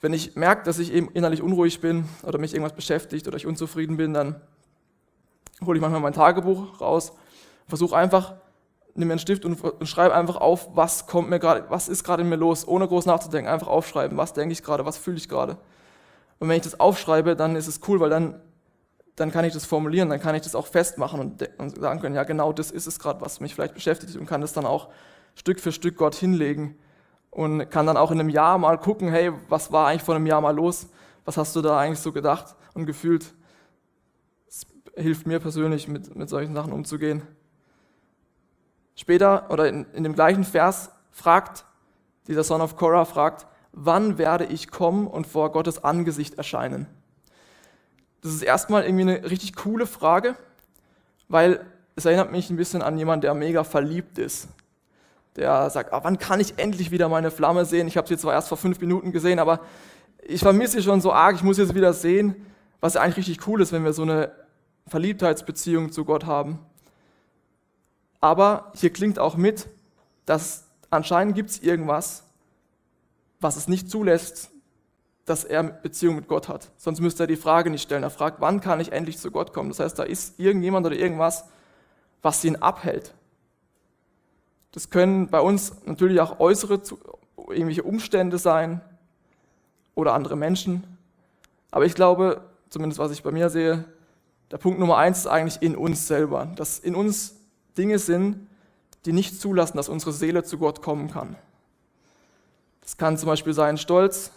wenn 0.01 0.13
ich 0.13 0.37
merke, 0.37 0.65
dass 0.65 0.79
ich 0.79 0.93
eben 0.93 1.11
innerlich 1.13 1.43
unruhig 1.43 1.81
bin 1.81 2.09
oder 2.23 2.39
mich 2.39 2.53
irgendwas 2.53 2.75
beschäftigt 2.75 3.27
oder 3.27 3.37
ich 3.37 3.47
unzufrieden 3.47 3.97
bin, 3.97 4.13
dann 4.13 4.41
hole 5.65 5.79
ich 5.79 5.81
manchmal 5.81 6.01
mein 6.01 6.13
Tagebuch 6.13 6.81
raus, 6.81 7.13
versuche 7.67 7.97
einfach, 7.97 8.35
nehme 8.97 9.13
einen 9.13 9.19
Stift 9.19 9.45
und, 9.45 9.61
und 9.63 9.87
schreibe 9.87 10.15
einfach 10.15 10.37
auf, 10.37 10.69
was 10.75 11.07
kommt 11.07 11.31
mir 11.31 11.39
gerade, 11.39 11.65
was 11.69 11.89
ist 11.89 12.05
gerade 12.05 12.23
in 12.23 12.29
mir 12.29 12.37
los, 12.37 12.67
ohne 12.67 12.89
groß 12.89 13.07
nachzudenken, 13.07 13.51
einfach 13.51 13.69
aufschreiben, 13.69 14.17
was 14.17 14.33
denke 14.33 14.53
ich 14.53 14.63
gerade, 14.63 14.85
was 14.85 14.97
fühle 14.97 15.17
ich 15.17 15.29
gerade. 15.29 15.59
Und 16.39 16.49
wenn 16.49 16.57
ich 16.57 16.63
das 16.63 16.79
aufschreibe, 16.79 17.37
dann 17.37 17.57
ist 17.57 17.67
es 17.67 17.81
cool, 17.87 18.01
weil 18.01 18.11
dann 18.11 18.41
dann 19.17 19.33
kann 19.33 19.47
ich 19.47 19.55
das 19.55 19.65
formulieren, 19.65 20.11
dann 20.11 20.21
kann 20.21 20.35
ich 20.35 20.43
das 20.43 20.55
auch 20.55 20.67
festmachen 20.67 21.21
und, 21.21 21.49
und 21.59 21.81
sagen 21.81 22.01
können, 22.01 22.15
ja 22.15 22.25
genau 22.25 22.53
das 22.53 22.71
ist 22.71 22.87
es 22.87 22.99
gerade, 22.99 23.21
was 23.23 23.41
mich 23.41 23.55
vielleicht 23.55 23.75
beschäftigt 23.75 24.15
und 24.17 24.27
kann 24.27 24.43
das 24.43 24.53
dann 24.53 24.67
auch 24.67 24.91
Stück 25.35 25.59
für 25.59 25.73
Stück 25.73 25.97
Gott 25.97 26.15
hinlegen 26.15 26.77
und 27.31 27.71
kann 27.71 27.87
dann 27.87 27.97
auch 27.97 28.11
in 28.11 28.21
einem 28.21 28.29
Jahr 28.29 28.59
mal 28.59 28.79
gucken, 28.79 29.09
hey, 29.09 29.33
was 29.49 29.73
war 29.73 29.89
eigentlich 29.89 30.03
vor 30.03 30.15
einem 30.15 30.27
Jahr 30.27 30.41
mal 30.43 30.55
los? 30.55 30.89
Was 31.25 31.39
hast 31.39 31.57
du 31.57 31.63
da 31.63 31.79
eigentlich 31.79 31.99
so 31.99 32.13
gedacht 32.13 32.55
und 32.75 32.87
gefühlt? 32.87 33.35
Das 34.47 34.67
hilft 34.95 35.27
mir 35.27 35.41
persönlich, 35.41 35.89
mit, 35.89 36.15
mit 36.15 36.29
solchen 36.29 36.55
Sachen 36.55 36.73
umzugehen. 36.73 37.23
Später 38.97 39.51
oder 39.51 39.69
in, 39.69 39.87
in 39.93 40.03
dem 40.03 40.15
gleichen 40.15 40.43
Vers 40.43 40.91
fragt 41.13 41.65
dieser 42.27 42.43
Son 42.43 42.61
of 42.61 42.77
Korah, 42.77 43.05
fragt, 43.05 43.47
wann 43.73 44.19
werde 44.19 44.47
ich 44.47 44.71
kommen 44.71 45.07
und 45.07 45.27
vor 45.27 45.53
Gottes 45.53 45.85
Angesicht 45.85 46.35
erscheinen? 46.35 46.87
Das 48.23 48.33
ist 48.33 48.43
erstmal 48.43 48.85
irgendwie 48.85 49.03
eine 49.03 49.31
richtig 49.31 49.55
coole 49.55 49.87
Frage, 49.87 50.35
weil 51.29 51.65
es 51.95 52.05
erinnert 52.05 52.33
mich 52.33 52.51
ein 52.51 52.57
bisschen 52.57 52.83
an 52.83 52.99
jemanden, 52.99 53.21
der 53.21 53.35
mega 53.35 53.63
verliebt 53.65 54.19
ist. 54.19 54.49
Der 55.37 55.69
sagt, 55.71 55.93
ah, 55.93 56.01
wann 56.03 56.19
kann 56.19 56.41
ich 56.41 56.59
endlich 56.59 56.91
wieder 56.91 57.09
meine 57.09 57.31
Flamme 57.31 57.67
sehen? 57.67 57.87
Ich 57.89 57.97
habe 57.97 58.09
sie 58.09 58.17
zwar 58.17 58.33
erst 58.33 58.49
vor 58.49 58.57
fünf 58.57 58.81
Minuten 58.81 59.13
gesehen, 59.13 59.39
aber 59.39 59.61
ich 60.23 60.41
vermisse 60.41 60.79
sie 60.79 60.83
schon 60.83 61.01
so 61.01 61.13
arg, 61.13 61.37
ich 61.37 61.43
muss 61.43 61.57
sie 61.57 61.75
wieder 61.75 61.93
sehen. 61.93 62.35
Was 62.81 62.97
eigentlich 62.97 63.29
richtig 63.29 63.47
cool 63.47 63.61
ist, 63.61 63.73
wenn 63.73 63.85
wir 63.85 63.93
so 63.93 64.03
eine 64.03 64.33
Verliebtheitsbeziehung 64.87 65.93
zu 65.93 66.05
Gott 66.05 66.25
haben. 66.27 66.59
Aber 68.21 68.73
hier 68.75 68.91
klingt 68.91 69.19
auch 69.19 69.37
mit, 69.37 69.69
dass 70.25 70.65
anscheinend 70.91 71.35
gibt 71.35 71.51
es 71.51 71.63
irgendwas, 71.63 72.25
was 73.41 73.57
es 73.57 73.69
nicht 73.69 73.91
zulässt, 73.91 74.51
dass 75.25 75.45
er 75.45 75.63
Beziehung 75.65 76.17
mit 76.17 76.29
Gott 76.29 76.49
hat. 76.49 76.71
Sonst 76.77 77.01
müsste 77.01 77.25
er 77.25 77.27
die 77.27 77.37
Frage 77.37 77.71
nicht 77.71 77.83
stellen. 77.83 78.03
Er 78.03 78.11
fragt, 78.11 78.41
wann 78.41 78.61
kann 78.61 78.81
ich 78.81 78.93
endlich 78.93 79.19
zu 79.19 79.31
Gott 79.31 79.53
kommen? 79.53 79.69
Das 79.69 79.81
heißt, 79.81 79.99
da 79.99 80.05
ist 80.05 80.39
irgendjemand 80.39 80.87
oder 80.87 80.97
irgendwas, 80.97 81.45
was 82.23 82.45
ihn 82.45 82.57
abhält. 82.57 83.13
Das 84.73 84.91
können 84.91 85.29
bei 85.29 85.41
uns 85.41 85.75
natürlich 85.85 86.21
auch 86.21 86.39
äußere 86.39 86.81
irgendwelche 87.49 87.83
Umstände 87.83 88.39
sein. 88.39 88.81
oder 89.97 90.15
andere 90.15 90.37
Menschen. 90.37 90.85
Aber 91.73 91.85
ich 91.87 91.95
glaube, 91.95 92.43
zumindest 92.69 93.01
was 93.01 93.11
ich 93.11 93.23
bei 93.23 93.33
mir 93.33 93.51
sehe, 93.51 93.85
der 94.51 94.59
Punkt 94.59 94.79
Nummer 94.79 94.99
eins 94.99 95.21
ist 95.21 95.27
eigentlich 95.27 95.61
in 95.63 95.75
uns 95.75 96.07
selber, 96.07 96.47
dass 96.55 96.79
in 96.79 96.95
uns 96.95 97.36
Dinge 97.77 97.99
sind, 97.99 98.47
die 99.05 99.13
nicht 99.13 99.41
zulassen, 99.41 99.77
dass 99.77 99.89
unsere 99.89 100.13
Seele 100.13 100.43
zu 100.45 100.59
Gott 100.59 100.83
kommen 100.83 101.11
kann. 101.11 101.37
Das 102.81 102.97
kann 102.97 103.19
zum 103.19 103.29
Beispiel 103.29 103.53
sein 103.53 103.79
Stolz, 103.79 104.31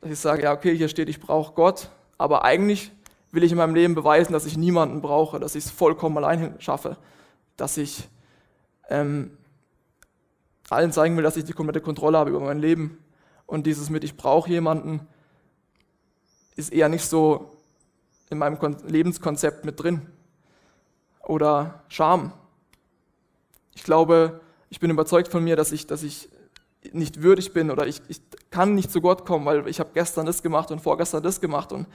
dass 0.00 0.10
ich 0.10 0.18
sage, 0.18 0.42
ja, 0.42 0.52
okay, 0.52 0.76
hier 0.76 0.88
steht, 0.88 1.08
ich 1.08 1.20
brauche 1.20 1.54
Gott, 1.54 1.90
aber 2.18 2.44
eigentlich 2.44 2.90
will 3.32 3.44
ich 3.44 3.52
in 3.52 3.58
meinem 3.58 3.74
Leben 3.74 3.94
beweisen, 3.94 4.32
dass 4.32 4.46
ich 4.46 4.56
niemanden 4.56 5.02
brauche, 5.02 5.38
dass 5.38 5.54
ich 5.54 5.64
es 5.64 5.70
vollkommen 5.70 6.16
allein 6.16 6.54
schaffe, 6.60 6.96
dass 7.56 7.76
ich 7.76 8.08
ähm, 8.88 9.36
allen 10.68 10.92
zeigen 10.92 11.16
will, 11.16 11.22
dass 11.22 11.36
ich 11.36 11.44
die 11.44 11.52
komplette 11.52 11.80
Kontrolle 11.80 12.18
habe 12.18 12.30
über 12.30 12.40
mein 12.40 12.58
Leben. 12.58 12.98
Und 13.46 13.66
dieses 13.66 13.90
mit, 13.90 14.04
ich 14.04 14.16
brauche 14.16 14.48
jemanden, 14.48 15.06
ist 16.56 16.72
eher 16.72 16.88
nicht 16.88 17.04
so 17.04 17.56
in 18.30 18.38
meinem 18.38 18.58
Lebenskonzept 18.86 19.64
mit 19.64 19.82
drin. 19.82 20.06
Oder 21.22 21.84
Scham. 21.88 22.32
Ich 23.74 23.82
glaube, 23.82 24.40
ich 24.68 24.80
bin 24.80 24.90
überzeugt 24.90 25.28
von 25.28 25.44
mir, 25.44 25.56
dass 25.56 25.72
ich, 25.72 25.86
dass 25.86 26.02
ich 26.02 26.28
nicht 26.92 27.22
würdig 27.22 27.52
bin 27.52 27.70
oder 27.70 27.86
ich, 27.86 28.00
ich 28.08 28.20
kann 28.50 28.74
nicht 28.74 28.90
zu 28.90 29.00
Gott 29.00 29.26
kommen, 29.26 29.44
weil 29.44 29.68
ich 29.68 29.80
habe 29.80 29.90
gestern 29.92 30.26
das 30.26 30.42
gemacht 30.42 30.70
und 30.70 30.80
vorgestern 30.80 31.22
das 31.22 31.40
gemacht 31.40 31.72
und 31.72 31.86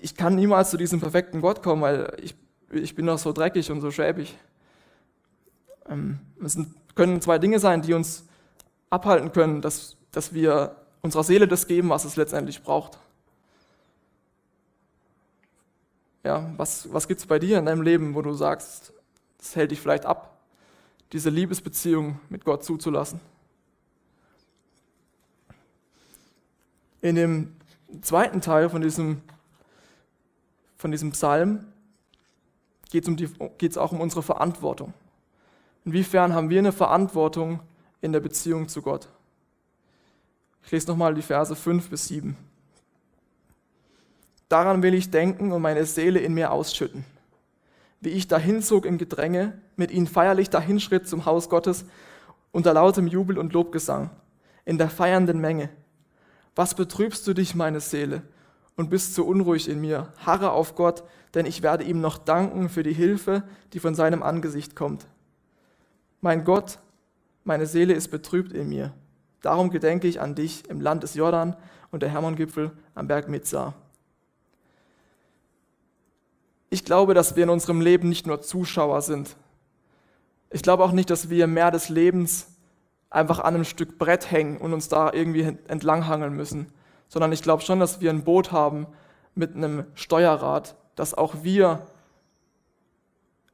ich 0.00 0.14
kann 0.16 0.34
niemals 0.34 0.70
zu 0.70 0.76
diesem 0.76 1.00
perfekten 1.00 1.40
Gott 1.40 1.62
kommen, 1.62 1.82
weil 1.82 2.16
ich, 2.22 2.34
ich 2.70 2.94
bin 2.94 3.06
doch 3.06 3.18
so 3.18 3.32
dreckig 3.32 3.70
und 3.70 3.80
so 3.80 3.90
schäbig. 3.90 4.36
Ähm, 5.88 6.20
es 6.44 6.58
können 6.94 7.20
zwei 7.20 7.38
Dinge 7.38 7.58
sein, 7.58 7.82
die 7.82 7.94
uns 7.94 8.24
abhalten 8.90 9.32
können, 9.32 9.60
dass, 9.60 9.96
dass 10.12 10.34
wir 10.34 10.76
unserer 11.02 11.24
Seele 11.24 11.48
das 11.48 11.66
geben, 11.66 11.88
was 11.88 12.04
es 12.04 12.16
letztendlich 12.16 12.62
braucht. 12.62 12.98
Ja, 16.28 16.52
was 16.58 16.92
was 16.92 17.08
gibt 17.08 17.20
es 17.20 17.26
bei 17.26 17.38
dir 17.38 17.58
in 17.58 17.64
deinem 17.64 17.80
Leben, 17.80 18.14
wo 18.14 18.20
du 18.20 18.34
sagst, 18.34 18.92
das 19.38 19.56
hält 19.56 19.70
dich 19.70 19.80
vielleicht 19.80 20.04
ab, 20.04 20.36
diese 21.10 21.30
Liebesbeziehung 21.30 22.20
mit 22.28 22.44
Gott 22.44 22.62
zuzulassen? 22.62 23.18
In 27.00 27.14
dem 27.14 27.56
zweiten 28.02 28.42
Teil 28.42 28.68
von 28.68 28.82
diesem, 28.82 29.22
von 30.76 30.90
diesem 30.90 31.12
Psalm 31.12 31.64
geht 32.90 33.08
es 33.08 33.76
um 33.78 33.82
auch 33.82 33.92
um 33.92 34.00
unsere 34.02 34.22
Verantwortung. 34.22 34.92
Inwiefern 35.86 36.34
haben 36.34 36.50
wir 36.50 36.58
eine 36.58 36.72
Verantwortung 36.72 37.60
in 38.02 38.12
der 38.12 38.20
Beziehung 38.20 38.68
zu 38.68 38.82
Gott? 38.82 39.08
Ich 40.62 40.72
lese 40.72 40.88
nochmal 40.88 41.14
die 41.14 41.22
Verse 41.22 41.56
5 41.56 41.88
bis 41.88 42.08
7. 42.08 42.36
Daran 44.48 44.82
will 44.82 44.94
ich 44.94 45.10
denken 45.10 45.52
und 45.52 45.62
meine 45.62 45.84
Seele 45.84 46.20
in 46.20 46.34
mir 46.34 46.52
ausschütten. 46.52 47.04
Wie 48.00 48.10
ich 48.10 48.28
dahinzog 48.28 48.86
im 48.86 48.98
Gedränge, 48.98 49.60
mit 49.76 49.90
ihnen 49.90 50.06
feierlich 50.06 50.50
dahinschritt 50.50 51.08
zum 51.08 51.26
Haus 51.26 51.48
Gottes 51.48 51.84
unter 52.52 52.72
lautem 52.72 53.06
Jubel 53.06 53.38
und 53.38 53.52
Lobgesang, 53.52 54.10
in 54.64 54.78
der 54.78 54.88
feiernden 54.88 55.40
Menge 55.40 55.68
was 56.58 56.74
betrübst 56.74 57.24
du 57.28 57.34
dich, 57.34 57.54
meine 57.54 57.78
Seele, 57.78 58.22
und 58.74 58.90
bist 58.90 59.14
so 59.14 59.24
unruhig 59.24 59.68
in 59.68 59.80
mir? 59.80 60.12
Harre 60.26 60.50
auf 60.50 60.74
Gott, 60.74 61.04
denn 61.34 61.46
ich 61.46 61.62
werde 61.62 61.84
ihm 61.84 62.00
noch 62.00 62.18
danken 62.18 62.68
für 62.68 62.82
die 62.82 62.92
Hilfe, 62.92 63.44
die 63.72 63.78
von 63.78 63.94
seinem 63.94 64.24
Angesicht 64.24 64.74
kommt. 64.74 65.06
Mein 66.20 66.42
Gott, 66.42 66.80
meine 67.44 67.66
Seele 67.66 67.94
ist 67.94 68.08
betrübt 68.08 68.52
in 68.52 68.70
mir. 68.70 68.92
Darum 69.40 69.70
gedenke 69.70 70.08
ich 70.08 70.20
an 70.20 70.34
dich 70.34 70.68
im 70.68 70.80
Land 70.80 71.04
des 71.04 71.14
Jordan 71.14 71.54
und 71.92 72.02
der 72.02 72.10
Hermongipfel 72.10 72.72
am 72.96 73.06
Berg 73.06 73.28
Mitzah. 73.28 73.74
Ich 76.70 76.84
glaube, 76.84 77.14
dass 77.14 77.36
wir 77.36 77.44
in 77.44 77.50
unserem 77.50 77.80
Leben 77.80 78.08
nicht 78.08 78.26
nur 78.26 78.42
Zuschauer 78.42 79.00
sind. 79.02 79.36
Ich 80.50 80.62
glaube 80.62 80.84
auch 80.84 80.92
nicht, 80.92 81.10
dass 81.10 81.30
wir 81.30 81.46
mehr 81.46 81.70
des 81.70 81.88
Lebens 81.88 82.48
einfach 83.10 83.38
an 83.38 83.54
einem 83.54 83.64
Stück 83.64 83.98
Brett 83.98 84.30
hängen 84.30 84.58
und 84.58 84.72
uns 84.72 84.88
da 84.88 85.12
irgendwie 85.12 85.56
entlanghangeln 85.68 86.34
müssen, 86.34 86.72
sondern 87.08 87.32
ich 87.32 87.42
glaube 87.42 87.62
schon, 87.62 87.80
dass 87.80 88.00
wir 88.00 88.10
ein 88.10 88.24
Boot 88.24 88.52
haben 88.52 88.86
mit 89.34 89.54
einem 89.54 89.84
Steuerrad, 89.94 90.76
dass 90.94 91.14
auch 91.14 91.42
wir 91.42 91.86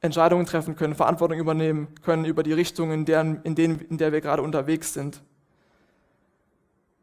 Entscheidungen 0.01 0.45
treffen 0.45 0.75
können, 0.75 0.95
Verantwortung 0.95 1.39
übernehmen 1.39 1.87
können 2.01 2.25
über 2.25 2.43
die 2.43 2.53
Richtung, 2.53 2.91
in 2.91 3.05
der, 3.05 3.21
in, 3.43 3.55
denen, 3.55 3.79
in 3.79 3.97
der 3.97 4.11
wir 4.11 4.21
gerade 4.21 4.41
unterwegs 4.41 4.93
sind. 4.93 5.21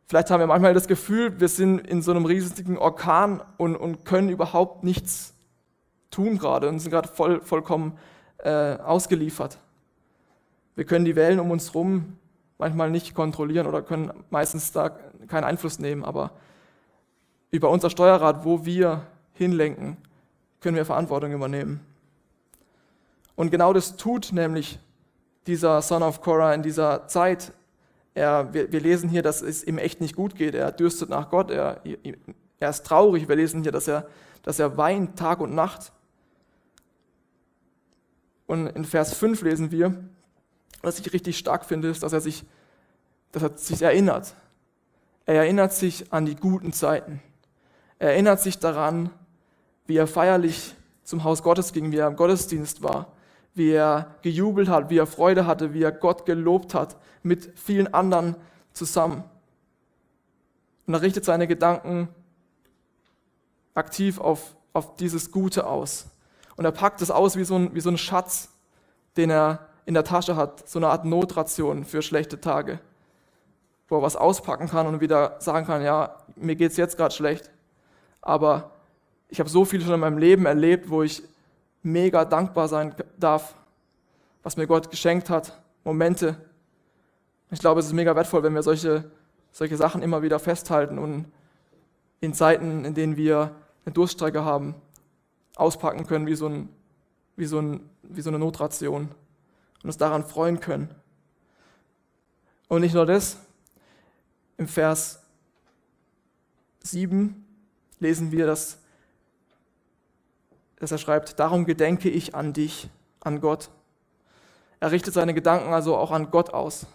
Vielleicht 0.06 0.30
haben 0.30 0.40
wir 0.40 0.46
manchmal 0.46 0.74
das 0.74 0.88
Gefühl, 0.88 1.40
wir 1.40 1.48
sind 1.48 1.86
in 1.86 2.02
so 2.02 2.10
einem 2.10 2.26
riesigen 2.26 2.76
Orkan 2.76 3.42
und, 3.56 3.76
und 3.76 4.04
können 4.04 4.28
überhaupt 4.28 4.84
nichts 4.84 5.32
tun 6.12 6.38
gerade 6.38 6.68
und 6.68 6.78
sind 6.78 6.92
gerade 6.92 7.08
voll, 7.08 7.40
vollkommen 7.40 7.98
äh, 8.38 8.76
ausgeliefert. 8.76 9.58
Wir 10.76 10.84
können 10.84 11.04
die 11.04 11.16
Wellen 11.16 11.40
um 11.40 11.50
uns 11.50 11.74
herum 11.74 12.16
manchmal 12.58 12.90
nicht 12.90 13.14
kontrollieren 13.14 13.66
oder 13.66 13.82
können 13.82 14.12
meistens 14.30 14.70
da 14.70 14.90
keinen 15.26 15.44
Einfluss 15.44 15.80
nehmen, 15.80 16.04
aber 16.04 16.30
über 17.50 17.70
unser 17.70 17.90
Steuerrad, 17.90 18.44
wo 18.44 18.64
wir 18.64 19.02
hinlenken, 19.34 19.96
können 20.60 20.76
wir 20.76 20.84
Verantwortung 20.84 21.32
übernehmen. 21.32 21.80
Und 23.34 23.50
genau 23.50 23.72
das 23.72 23.96
tut 23.96 24.32
nämlich 24.32 24.78
dieser 25.46 25.82
Son 25.82 26.02
of 26.02 26.20
Korah 26.20 26.54
in 26.54 26.62
dieser 26.62 27.08
Zeit. 27.08 27.52
Er, 28.14 28.52
wir, 28.54 28.70
wir, 28.70 28.80
lesen 28.80 29.08
hier, 29.08 29.22
dass 29.22 29.42
es 29.42 29.64
ihm 29.64 29.78
echt 29.78 30.00
nicht 30.00 30.14
gut 30.14 30.34
geht. 30.34 30.54
Er 30.54 30.70
dürstet 30.70 31.08
nach 31.08 31.30
Gott. 31.30 31.50
Er, 31.50 31.80
er 32.60 32.70
ist 32.70 32.86
traurig. 32.86 33.28
Wir 33.28 33.36
lesen 33.36 33.62
hier, 33.62 33.72
dass 33.72 33.88
er, 33.88 34.06
dass 34.42 34.58
er 34.58 34.76
weint 34.76 35.18
Tag 35.18 35.40
und 35.40 35.54
Nacht. 35.54 35.92
Und 38.46 38.66
in 38.68 38.84
Vers 38.84 39.14
5 39.14 39.42
lesen 39.42 39.70
wir, 39.70 39.94
was 40.82 40.98
ich 40.98 41.12
richtig 41.12 41.38
stark 41.38 41.64
finde, 41.64 41.88
ist, 41.88 42.02
dass 42.02 42.12
er 42.12 42.20
sich, 42.20 42.44
dass 43.30 43.42
er 43.42 43.56
sich 43.56 43.82
erinnert. 43.82 44.34
Er 45.26 45.36
erinnert 45.36 45.72
sich 45.72 46.12
an 46.12 46.26
die 46.26 46.34
guten 46.34 46.72
Zeiten. 46.72 47.22
Er 47.98 48.10
erinnert 48.10 48.40
sich 48.40 48.58
daran, 48.58 49.10
wie 49.86 49.96
er 49.96 50.06
feierlich 50.06 50.74
zum 51.04 51.24
Haus 51.24 51.42
Gottes 51.42 51.72
ging, 51.72 51.92
wie 51.92 51.98
er 51.98 52.08
im 52.08 52.16
Gottesdienst 52.16 52.82
war, 52.82 53.12
wie 53.54 53.70
er 53.70 54.14
gejubelt 54.22 54.68
hat, 54.68 54.90
wie 54.90 54.98
er 54.98 55.06
Freude 55.06 55.46
hatte, 55.46 55.74
wie 55.74 55.82
er 55.82 55.92
Gott 55.92 56.26
gelobt 56.26 56.74
hat, 56.74 56.96
mit 57.22 57.56
vielen 57.58 57.92
anderen 57.92 58.36
zusammen. 58.72 59.24
Und 60.86 60.94
er 60.94 61.02
richtet 61.02 61.24
seine 61.24 61.46
Gedanken 61.46 62.08
aktiv 63.74 64.18
auf, 64.20 64.56
auf 64.72 64.96
dieses 64.96 65.30
Gute 65.30 65.66
aus. 65.66 66.06
Und 66.56 66.64
er 66.64 66.72
packt 66.72 67.00
es 67.02 67.10
aus 67.10 67.36
wie 67.36 67.44
so, 67.44 67.56
ein, 67.56 67.74
wie 67.74 67.80
so 67.80 67.90
ein 67.90 67.98
Schatz, 67.98 68.48
den 69.16 69.30
er 69.30 69.66
in 69.84 69.94
der 69.94 70.04
Tasche 70.04 70.36
hat, 70.36 70.68
so 70.68 70.78
eine 70.78 70.88
Art 70.88 71.04
Notration 71.04 71.84
für 71.84 72.02
schlechte 72.02 72.40
Tage, 72.40 72.78
wo 73.88 73.96
er 73.96 74.02
was 74.02 74.16
auspacken 74.16 74.68
kann 74.68 74.86
und 74.86 75.00
wieder 75.00 75.36
sagen 75.40 75.66
kann, 75.66 75.82
ja, 75.82 76.16
mir 76.36 76.56
geht 76.56 76.70
es 76.70 76.76
jetzt 76.76 76.96
gerade 76.96 77.14
schlecht, 77.14 77.50
aber 78.20 78.70
ich 79.28 79.40
habe 79.40 79.48
so 79.48 79.64
viel 79.64 79.80
schon 79.80 79.94
in 79.94 80.00
meinem 80.00 80.18
Leben 80.18 80.46
erlebt, 80.46 80.90
wo 80.90 81.02
ich 81.02 81.22
mega 81.82 82.24
dankbar 82.24 82.68
sein 82.68 82.94
darf, 83.18 83.54
was 84.42 84.56
mir 84.56 84.66
Gott 84.66 84.90
geschenkt 84.90 85.30
hat, 85.30 85.60
Momente. 85.84 86.36
Ich 87.50 87.58
glaube, 87.58 87.80
es 87.80 87.86
ist 87.86 87.92
mega 87.92 88.14
wertvoll, 88.14 88.42
wenn 88.42 88.54
wir 88.54 88.62
solche, 88.62 89.10
solche 89.50 89.76
Sachen 89.76 90.02
immer 90.02 90.22
wieder 90.22 90.38
festhalten 90.38 90.98
und 90.98 91.26
in 92.20 92.34
Zeiten, 92.34 92.84
in 92.84 92.94
denen 92.94 93.16
wir 93.16 93.50
eine 93.84 93.92
Durststrecke 93.92 94.44
haben, 94.44 94.74
auspacken 95.56 96.06
können 96.06 96.26
wie 96.26 96.34
so, 96.34 96.48
ein, 96.48 96.68
wie 97.36 97.46
so, 97.46 97.58
ein, 97.58 97.88
wie 98.02 98.20
so 98.20 98.30
eine 98.30 98.38
Notration 98.38 99.08
und 99.82 99.84
uns 99.84 99.98
daran 99.98 100.24
freuen 100.24 100.60
können. 100.60 100.94
Und 102.68 102.80
nicht 102.80 102.94
nur 102.94 103.06
das, 103.06 103.36
im 104.56 104.68
Vers 104.68 105.20
7 106.84 107.44
lesen 107.98 108.32
wir, 108.32 108.46
dass, 108.46 108.78
dass 110.76 110.92
er 110.92 110.98
schreibt, 110.98 111.38
darum 111.38 111.64
gedenke 111.64 112.08
ich 112.08 112.34
an 112.34 112.52
dich, 112.52 112.88
an 113.20 113.40
Gott. 113.40 113.70
Er 114.80 114.90
richtet 114.90 115.14
seine 115.14 115.34
Gedanken 115.34 115.72
also 115.72 115.96
auch 115.96 116.10
an 116.10 116.30
Gott 116.30 116.50
aus. 116.50 116.86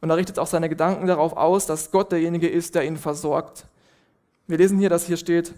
Und 0.00 0.10
er 0.10 0.16
richtet 0.16 0.38
auch 0.38 0.46
seine 0.46 0.68
Gedanken 0.68 1.06
darauf 1.06 1.36
aus, 1.36 1.66
dass 1.66 1.90
Gott 1.90 2.12
derjenige 2.12 2.48
ist, 2.48 2.74
der 2.74 2.84
ihn 2.84 2.96
versorgt. 2.96 3.66
Wir 4.46 4.58
lesen 4.58 4.78
hier, 4.78 4.90
dass 4.90 5.06
hier 5.06 5.16
steht, 5.16 5.54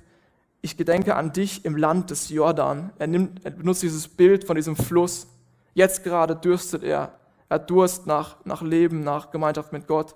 ich 0.65 0.79
gedenke 0.79 1.15
an 1.15 1.31
dich 1.31 1.67
im 1.67 1.77
Land 1.77 2.11
des 2.11 2.31
Jordan. 2.31 2.91
Er, 2.99 3.07
nimmt, 3.07 3.45
er 3.45 3.51
benutzt 3.51 3.83
dieses 3.83 4.09
Bild 4.09 4.45
von 4.45 4.57
diesem 4.57 4.77
Fluss. 4.77 5.27
Jetzt 5.75 6.03
gerade 6.05 6.35
dürstet 6.35 6.83
er. 6.83 7.13
Er 7.51 7.59
Durst 7.59 8.07
nach, 8.07 8.43
nach 8.47 8.63
Leben, 8.63 9.01
nach 9.01 9.31
Gemeinschaft 9.31 9.75
mit 9.75 9.87
Gott. 9.87 10.15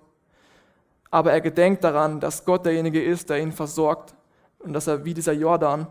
Aber 1.11 1.33
er 1.33 1.43
gedenkt 1.43 1.85
daran, 1.85 2.19
dass 2.19 2.47
Gott 2.47 2.65
derjenige 2.65 3.05
ist, 3.05 3.29
der 3.29 3.43
ihn 3.43 3.53
versorgt 3.53 4.15
und 4.61 4.73
dass 4.73 4.87
er 4.87 5.05
wie 5.05 5.13
dieser 5.13 5.35
Jordan, 5.35 5.87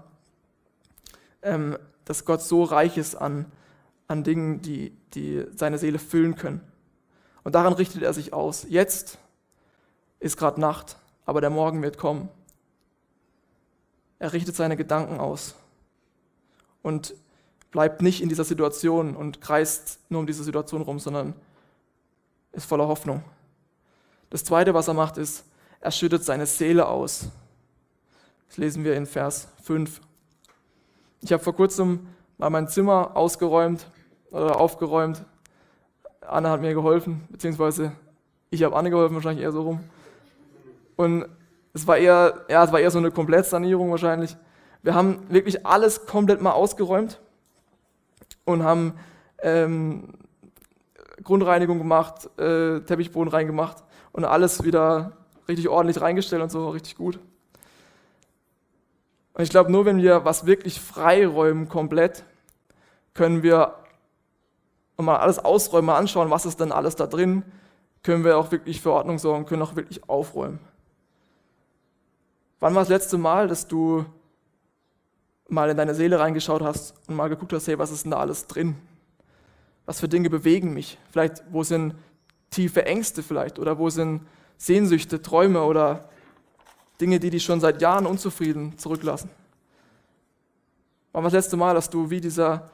ähm, 1.43 1.77
dass 2.05 2.25
Gott 2.25 2.41
so 2.41 2.63
reich 2.63 2.97
ist 2.97 3.13
an, 3.13 3.45
an 4.07 4.23
Dingen, 4.23 4.63
die, 4.63 4.91
die 5.13 5.45
seine 5.55 5.77
Seele 5.77 5.99
füllen 5.99 6.35
können. 6.35 6.61
Und 7.43 7.53
daran 7.53 7.73
richtet 7.73 8.01
er 8.01 8.11
sich 8.11 8.33
aus. 8.33 8.65
Jetzt, 8.67 9.19
ist 10.19 10.35
gerade 10.35 10.59
Nacht, 10.59 10.97
aber 11.27 11.41
der 11.41 11.51
Morgen 11.51 11.83
wird 11.83 11.99
kommen. 11.99 12.29
Er 14.19 14.33
richtet 14.33 14.55
seine 14.55 14.77
Gedanken 14.77 15.19
aus 15.19 15.55
und 16.81 17.13
bleibt 17.71 18.01
nicht 18.01 18.21
in 18.21 18.29
dieser 18.29 18.43
Situation 18.43 19.15
und 19.15 19.41
kreist 19.41 19.99
nur 20.09 20.21
um 20.21 20.27
diese 20.27 20.43
Situation 20.43 20.81
rum, 20.81 20.99
sondern 20.99 21.33
ist 22.51 22.65
voller 22.65 22.87
Hoffnung. 22.87 23.23
Das 24.29 24.43
Zweite, 24.43 24.73
was 24.73 24.87
er 24.87 24.93
macht, 24.93 25.17
ist, 25.17 25.45
er 25.79 25.91
schüttet 25.91 26.23
seine 26.23 26.45
Seele 26.45 26.87
aus. 26.87 27.29
Das 28.47 28.57
lesen 28.57 28.83
wir 28.83 28.95
in 28.95 29.05
Vers 29.05 29.49
5. 29.63 30.01
Ich 31.21 31.31
habe 31.31 31.43
vor 31.43 31.55
kurzem 31.55 32.07
mal 32.37 32.49
mein 32.49 32.67
Zimmer 32.67 33.15
ausgeräumt 33.15 33.87
oder 34.31 34.59
aufgeräumt. 34.59 35.23
Anne 36.21 36.49
hat 36.49 36.61
mir 36.61 36.73
geholfen, 36.73 37.27
beziehungsweise 37.29 37.91
ich 38.49 38.63
habe 38.63 38.75
Anne 38.75 38.89
geholfen, 38.89 39.15
wahrscheinlich 39.15 39.43
eher 39.43 39.51
so 39.51 39.61
rum. 39.61 39.79
Und 40.95 41.25
es 41.77 41.85
war 41.85 41.97
eher, 41.97 42.45
ja, 42.49 42.63
es 42.63 42.71
war 42.71 42.79
eher 42.79 42.89
so 42.89 42.97
eine 42.97 43.11
Komplettsanierung 43.11 43.91
wahrscheinlich. 43.91 44.35
Wir 44.81 44.95
haben 44.95 45.19
wirklich 45.29 45.65
alles 45.65 46.07
komplett 46.07 46.41
mal 46.41 46.51
ausgeräumt 46.51 47.19
und 48.45 48.63
haben 48.63 48.93
ähm, 49.43 50.13
Grundreinigung 51.23 51.77
gemacht, 51.77 52.29
äh, 52.39 52.79
Teppichboden 52.81 53.31
reingemacht 53.31 53.83
und 54.11 54.25
alles 54.25 54.63
wieder 54.63 55.11
richtig 55.47 55.69
ordentlich 55.69 56.01
reingestellt 56.01 56.41
und 56.41 56.51
so, 56.51 56.69
richtig 56.69 56.97
gut. 56.97 57.19
Und 59.33 59.43
ich 59.43 59.51
glaube, 59.51 59.71
nur 59.71 59.85
wenn 59.85 60.01
wir 60.01 60.25
was 60.25 60.47
wirklich 60.47 60.81
freiräumen 60.81 61.69
komplett, 61.69 62.23
können 63.13 63.43
wir 63.43 63.75
mal 64.97 65.17
alles 65.17 65.37
ausräumen, 65.37 65.85
mal 65.85 65.97
anschauen, 65.97 66.31
was 66.31 66.47
ist 66.47 66.59
denn 66.59 66.71
alles 66.71 66.95
da 66.95 67.05
drin, 67.05 67.43
können 68.01 68.23
wir 68.23 68.37
auch 68.39 68.51
wirklich 68.51 68.81
für 68.81 68.93
Ordnung 68.93 69.19
sorgen, 69.19 69.45
können 69.45 69.61
auch 69.61 69.75
wirklich 69.75 70.09
aufräumen. 70.09 70.59
Wann 72.59 72.73
war 72.73 72.81
das 72.81 72.89
letzte 72.89 73.17
Mal, 73.17 73.47
dass 73.47 73.67
du 73.67 74.05
mal 75.47 75.69
in 75.69 75.77
deine 75.77 75.93
Seele 75.95 76.19
reingeschaut 76.19 76.61
hast 76.61 76.95
und 77.07 77.15
mal 77.15 77.29
geguckt 77.29 77.53
hast, 77.53 77.67
hey, 77.67 77.77
was 77.77 77.91
ist 77.91 78.03
denn 78.03 78.11
da 78.11 78.17
alles 78.17 78.47
drin? 78.47 78.75
Was 79.85 79.99
für 79.99 80.09
Dinge 80.09 80.29
bewegen 80.29 80.73
mich? 80.73 80.97
Vielleicht, 81.11 81.43
wo 81.51 81.63
sind 81.63 81.95
tiefe 82.49 82.85
Ängste 82.85 83.23
vielleicht 83.23 83.59
oder 83.59 83.77
wo 83.77 83.89
sind 83.89 84.21
Sehnsüchte, 84.57 85.21
Träume 85.21 85.63
oder 85.63 86.09
Dinge, 86.99 87.19
die 87.19 87.29
dich 87.29 87.43
schon 87.43 87.59
seit 87.59 87.81
Jahren 87.81 88.05
unzufrieden 88.05 88.77
zurücklassen? 88.77 89.29
Wann 91.13 91.23
war 91.23 91.31
das 91.31 91.45
letzte 91.45 91.57
Mal, 91.57 91.75
dass 91.75 91.89
du 91.89 92.09
wie 92.09 92.19
dieser 92.19 92.71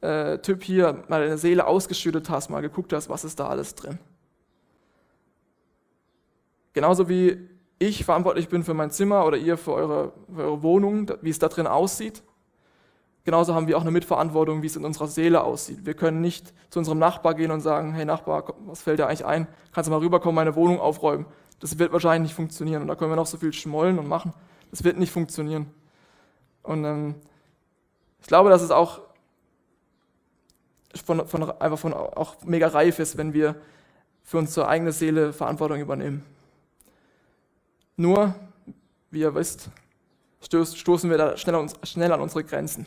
äh, 0.00 0.38
Typ 0.38 0.62
hier 0.62 1.04
mal 1.08 1.20
deine 1.20 1.38
Seele 1.38 1.66
ausgeschüttet 1.66 2.30
hast, 2.30 2.50
mal 2.50 2.60
geguckt 2.60 2.92
hast, 2.92 3.08
was 3.08 3.24
ist 3.24 3.38
da 3.38 3.48
alles 3.48 3.74
drin? 3.74 3.98
Genauso 6.72 7.08
wie 7.08 7.48
ich 7.78 8.04
verantwortlich 8.04 8.48
bin 8.48 8.64
für 8.64 8.74
mein 8.74 8.90
Zimmer 8.90 9.24
oder 9.24 9.36
ihr 9.36 9.56
für 9.56 9.72
eure, 9.72 10.12
für 10.34 10.42
eure 10.42 10.62
Wohnung, 10.62 11.10
wie 11.22 11.30
es 11.30 11.38
da 11.38 11.48
drin 11.48 11.66
aussieht, 11.66 12.22
genauso 13.24 13.54
haben 13.54 13.68
wir 13.68 13.76
auch 13.76 13.82
eine 13.82 13.90
Mitverantwortung, 13.90 14.62
wie 14.62 14.66
es 14.66 14.76
in 14.76 14.84
unserer 14.84 15.06
Seele 15.06 15.44
aussieht. 15.44 15.84
Wir 15.86 15.94
können 15.94 16.20
nicht 16.20 16.52
zu 16.70 16.78
unserem 16.78 16.98
Nachbar 16.98 17.34
gehen 17.34 17.50
und 17.50 17.60
sagen, 17.60 17.92
hey 17.92 18.04
Nachbar, 18.04 18.54
was 18.66 18.82
fällt 18.82 18.98
dir 18.98 19.06
eigentlich 19.06 19.26
ein? 19.26 19.46
Kannst 19.72 19.88
du 19.88 19.92
mal 19.92 20.00
rüberkommen, 20.00 20.34
meine 20.34 20.56
Wohnung 20.56 20.80
aufräumen? 20.80 21.26
Das 21.60 21.78
wird 21.78 21.92
wahrscheinlich 21.92 22.30
nicht 22.30 22.36
funktionieren. 22.36 22.82
Und 22.82 22.88
da 22.88 22.94
können 22.94 23.10
wir 23.10 23.16
noch 23.16 23.26
so 23.26 23.36
viel 23.36 23.52
schmollen 23.52 23.98
und 23.98 24.08
machen. 24.08 24.32
Das 24.70 24.84
wird 24.84 24.98
nicht 24.98 25.12
funktionieren. 25.12 25.66
Und 26.62 26.84
ähm, 26.84 27.14
ich 28.20 28.26
glaube, 28.26 28.50
dass 28.50 28.62
es 28.62 28.70
auch 28.70 29.00
von, 31.04 31.26
von, 31.26 31.50
einfach 31.60 31.78
von 31.78 31.92
auch 31.92 32.36
mega 32.44 32.68
reif 32.68 32.98
ist, 32.98 33.16
wenn 33.16 33.32
wir 33.32 33.56
für 34.22 34.38
unsere 34.38 34.68
eigene 34.68 34.92
Seele 34.92 35.32
Verantwortung 35.32 35.80
übernehmen. 35.80 36.24
Nur, 37.98 38.32
wie 39.10 39.20
ihr 39.20 39.34
wisst, 39.34 39.70
stoßen 40.40 41.10
wir 41.10 41.18
da 41.18 41.36
schnell 41.36 41.56
an, 41.56 41.68
schnell 41.82 42.12
an 42.12 42.20
unsere 42.20 42.44
Grenzen. 42.44 42.86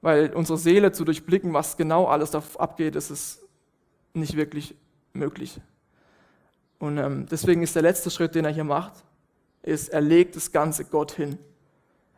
Weil 0.00 0.32
unsere 0.32 0.58
Seele 0.58 0.92
zu 0.92 1.04
durchblicken, 1.04 1.52
was 1.52 1.76
genau 1.76 2.06
alles 2.06 2.30
da 2.30 2.40
abgeht, 2.56 2.94
ist 2.94 3.10
es 3.10 3.42
nicht 4.12 4.36
wirklich 4.36 4.76
möglich. 5.12 5.60
Und 6.78 6.98
ähm, 6.98 7.26
deswegen 7.28 7.64
ist 7.64 7.74
der 7.74 7.82
letzte 7.82 8.12
Schritt, 8.12 8.36
den 8.36 8.44
er 8.44 8.52
hier 8.52 8.62
macht, 8.62 8.92
ist, 9.62 9.88
er 9.88 10.02
legt 10.02 10.36
das 10.36 10.52
Ganze 10.52 10.84
Gott 10.84 11.10
hin. 11.10 11.36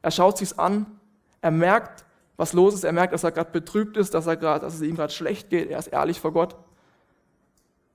Er 0.03 0.11
schaut 0.11 0.37
sich's 0.37 0.59
an, 0.59 0.85
er 1.40 1.53
merkt, 1.53 2.05
was 2.37 2.53
los 2.53 2.75
ist, 2.75 2.85
er 2.85 2.92
merkt, 2.92 3.14
dass 3.14 3.25
er 3.25 3.33
gerade 3.33 3.51
betrübt 3.51 3.97
ist, 3.97 4.12
dass, 4.12 4.27
er 4.27 4.37
grad, 4.37 4.62
dass 4.62 4.75
es 4.75 4.83
ihm 4.83 4.97
gerade 4.97 5.12
schlecht 5.14 5.49
geht, 5.49 5.71
er 5.71 5.79
ist 5.79 5.87
ehrlich 5.87 6.21
vor 6.21 6.35
Gott. 6.35 6.55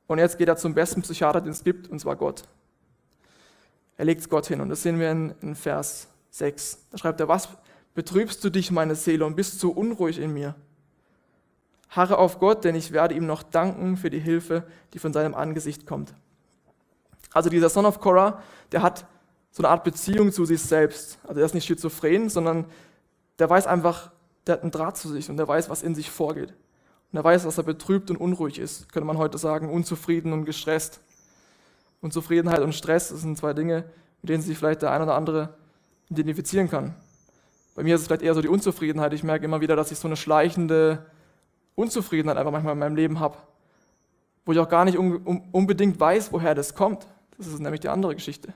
Und 0.08 0.18
jetzt 0.18 0.40
geht 0.40 0.48
er 0.48 0.58
zum 0.58 0.74
besten 0.74 1.04
Psychiater, 1.04 1.42
den 1.42 1.52
es 1.52 1.64
gibt, 1.64 1.88
und 1.90 2.00
zwar 2.00 2.16
Gott. 2.16 2.44
Er 4.02 4.06
legt 4.06 4.22
es 4.22 4.30
Gott 4.30 4.48
hin. 4.48 4.62
Und 4.62 4.70
das 4.70 4.82
sehen 4.82 5.00
wir 5.00 5.12
in, 5.12 5.36
in 5.42 5.54
Vers 5.54 6.08
6. 6.32 6.88
Da 6.90 6.98
schreibt 6.98 7.20
er, 7.20 7.28
was 7.28 7.50
betrübst 7.94 8.44
du 8.44 8.50
dich, 8.50 8.72
meine 8.72 8.96
Seele, 8.96 9.28
und 9.28 9.36
bist 9.36 9.60
so 9.60 9.70
unruhig 9.70 10.18
in 10.18 10.34
mir? 10.34 10.56
Harre 11.88 12.18
auf 12.18 12.40
Gott, 12.40 12.64
denn 12.64 12.74
ich 12.74 12.94
werde 12.94 13.14
ihm 13.14 13.28
noch 13.28 13.44
danken 13.44 13.98
für 13.98 14.10
die 14.10 14.18
Hilfe, 14.18 14.64
die 14.96 14.98
von 14.98 15.14
seinem 15.14 15.36
Angesicht 15.36 15.86
kommt. 15.86 16.16
Also 17.32 17.52
dieser 17.52 17.70
Son 17.70 17.86
of 17.86 18.00
Korah, 18.00 18.42
der 18.72 18.82
hat 18.82 19.06
so 19.52 19.62
eine 19.62 19.70
Art 19.70 19.84
Beziehung 19.84 20.32
zu 20.32 20.46
sich 20.46 20.64
selbst. 20.64 21.20
Also 21.22 21.36
der 21.36 21.46
ist 21.46 21.54
nicht 21.54 21.68
schizophren, 21.68 22.28
sondern 22.28 22.66
der 23.38 23.52
weiß 23.52 23.68
einfach, 23.68 24.10
der 24.48 24.54
hat 24.54 24.64
einen 24.64 24.72
Draht 24.72 24.98
zu 24.98 25.10
sich 25.10 25.30
und 25.30 25.38
der 25.38 25.48
weiß, 25.48 25.70
was 25.70 25.84
in 25.84 25.94
sich 25.94 26.10
vorgeht. 26.10 26.56
Und 27.12 27.18
er 27.20 27.24
weiß, 27.24 27.44
dass 27.44 27.60
er 27.60 27.66
betrübt 27.66 28.10
und 28.10 28.18
unruhig 28.18 28.58
ist, 28.58 28.92
könnte 28.92 29.06
man 29.06 29.20
heute 29.20 29.38
sagen, 29.38 29.70
unzufrieden 29.70 30.34
und 30.34 30.46
gestresst. 30.46 31.02
Unzufriedenheit 32.02 32.62
und 32.62 32.74
Stress 32.74 33.10
sind 33.10 33.38
zwei 33.38 33.54
Dinge, 33.54 33.86
mit 34.22 34.30
denen 34.30 34.44
sich 34.44 34.58
vielleicht 34.58 34.82
der 34.82 34.92
ein 34.92 35.02
oder 35.02 35.16
andere 35.16 35.56
identifizieren 36.10 36.70
kann. 36.70 36.96
Bei 37.76 37.84
mir 37.84 37.96
ist 37.96 38.02
es 38.02 38.08
vielleicht 38.08 38.24
eher 38.24 38.34
so 38.34 38.42
die 38.42 38.48
Unzufriedenheit. 38.48 39.14
Ich 39.14 39.24
merke 39.24 39.46
immer 39.46 39.62
wieder, 39.62 39.76
dass 39.76 39.92
ich 39.92 40.00
so 40.00 40.08
eine 40.08 40.18
schleichende 40.18 41.06
Unzufriedenheit 41.76 42.38
einfach 42.38 42.52
manchmal 42.52 42.74
in 42.74 42.80
meinem 42.80 42.96
Leben 42.96 43.20
habe, 43.20 43.38
wo 44.46 44.52
ich 44.52 44.60
auch 44.60 44.68
gar 44.68 44.84
nicht 44.84 44.98
unbedingt 44.98 46.00
weiß, 46.00 46.34
woher 46.34 46.54
das 46.54 46.76
kommt. 46.76 47.08
Das 47.38 47.48
ist 47.48 47.60
nämlich 47.60 47.80
die 47.80 47.90
andere 47.90 48.14
Geschichte. 48.14 48.54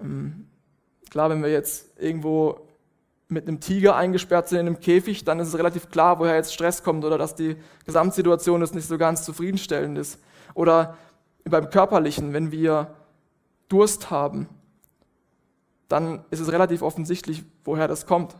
Ähm, 0.00 0.48
klar, 1.10 1.30
wenn 1.30 1.42
wir 1.42 1.50
jetzt 1.50 1.98
irgendwo 1.98 2.60
mit 3.28 3.46
einem 3.46 3.60
Tiger 3.60 3.94
eingesperrt 3.94 4.48
sind 4.48 4.60
in 4.60 4.66
einem 4.66 4.80
Käfig, 4.80 5.24
dann 5.24 5.38
ist 5.38 5.48
es 5.48 5.58
relativ 5.58 5.90
klar, 5.90 6.18
woher 6.18 6.34
jetzt 6.34 6.54
Stress 6.54 6.82
kommt 6.82 7.04
oder 7.04 7.18
dass 7.18 7.34
die 7.34 7.56
Gesamtsituation 7.84 8.62
jetzt 8.62 8.74
nicht 8.74 8.88
so 8.88 8.96
ganz 8.96 9.22
zufriedenstellend 9.24 9.98
ist. 9.98 10.18
Oder 10.54 10.96
beim 11.50 11.70
Körperlichen, 11.70 12.32
wenn 12.32 12.52
wir 12.52 12.94
Durst 13.68 14.10
haben, 14.10 14.48
dann 15.88 16.24
ist 16.30 16.40
es 16.40 16.52
relativ 16.52 16.82
offensichtlich, 16.82 17.44
woher 17.64 17.88
das 17.88 18.06
kommt. 18.06 18.36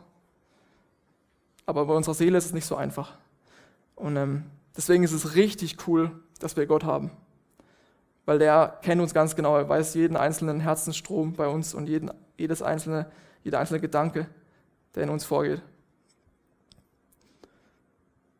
Aber 1.66 1.86
bei 1.86 1.94
unserer 1.94 2.14
Seele 2.14 2.38
ist 2.38 2.46
es 2.46 2.52
nicht 2.52 2.66
so 2.66 2.76
einfach. 2.76 3.16
Und 3.94 4.16
ähm, 4.16 4.44
deswegen 4.76 5.04
ist 5.04 5.12
es 5.12 5.34
richtig 5.34 5.86
cool, 5.86 6.10
dass 6.40 6.56
wir 6.56 6.66
Gott 6.66 6.84
haben. 6.84 7.10
Weil 8.24 8.38
der 8.38 8.78
kennt 8.82 9.00
uns 9.00 9.14
ganz 9.14 9.36
genau, 9.36 9.56
er 9.56 9.68
weiß 9.68 9.94
jeden 9.94 10.16
einzelnen 10.16 10.60
Herzensstrom 10.60 11.32
bei 11.32 11.48
uns 11.48 11.74
und 11.74 11.88
jeden, 11.88 12.10
jedes 12.36 12.62
einzelne, 12.62 13.10
jeder 13.42 13.58
einzelne 13.58 13.80
Gedanke, 13.80 14.28
der 14.94 15.04
in 15.04 15.10
uns 15.10 15.24
vorgeht. 15.24 15.62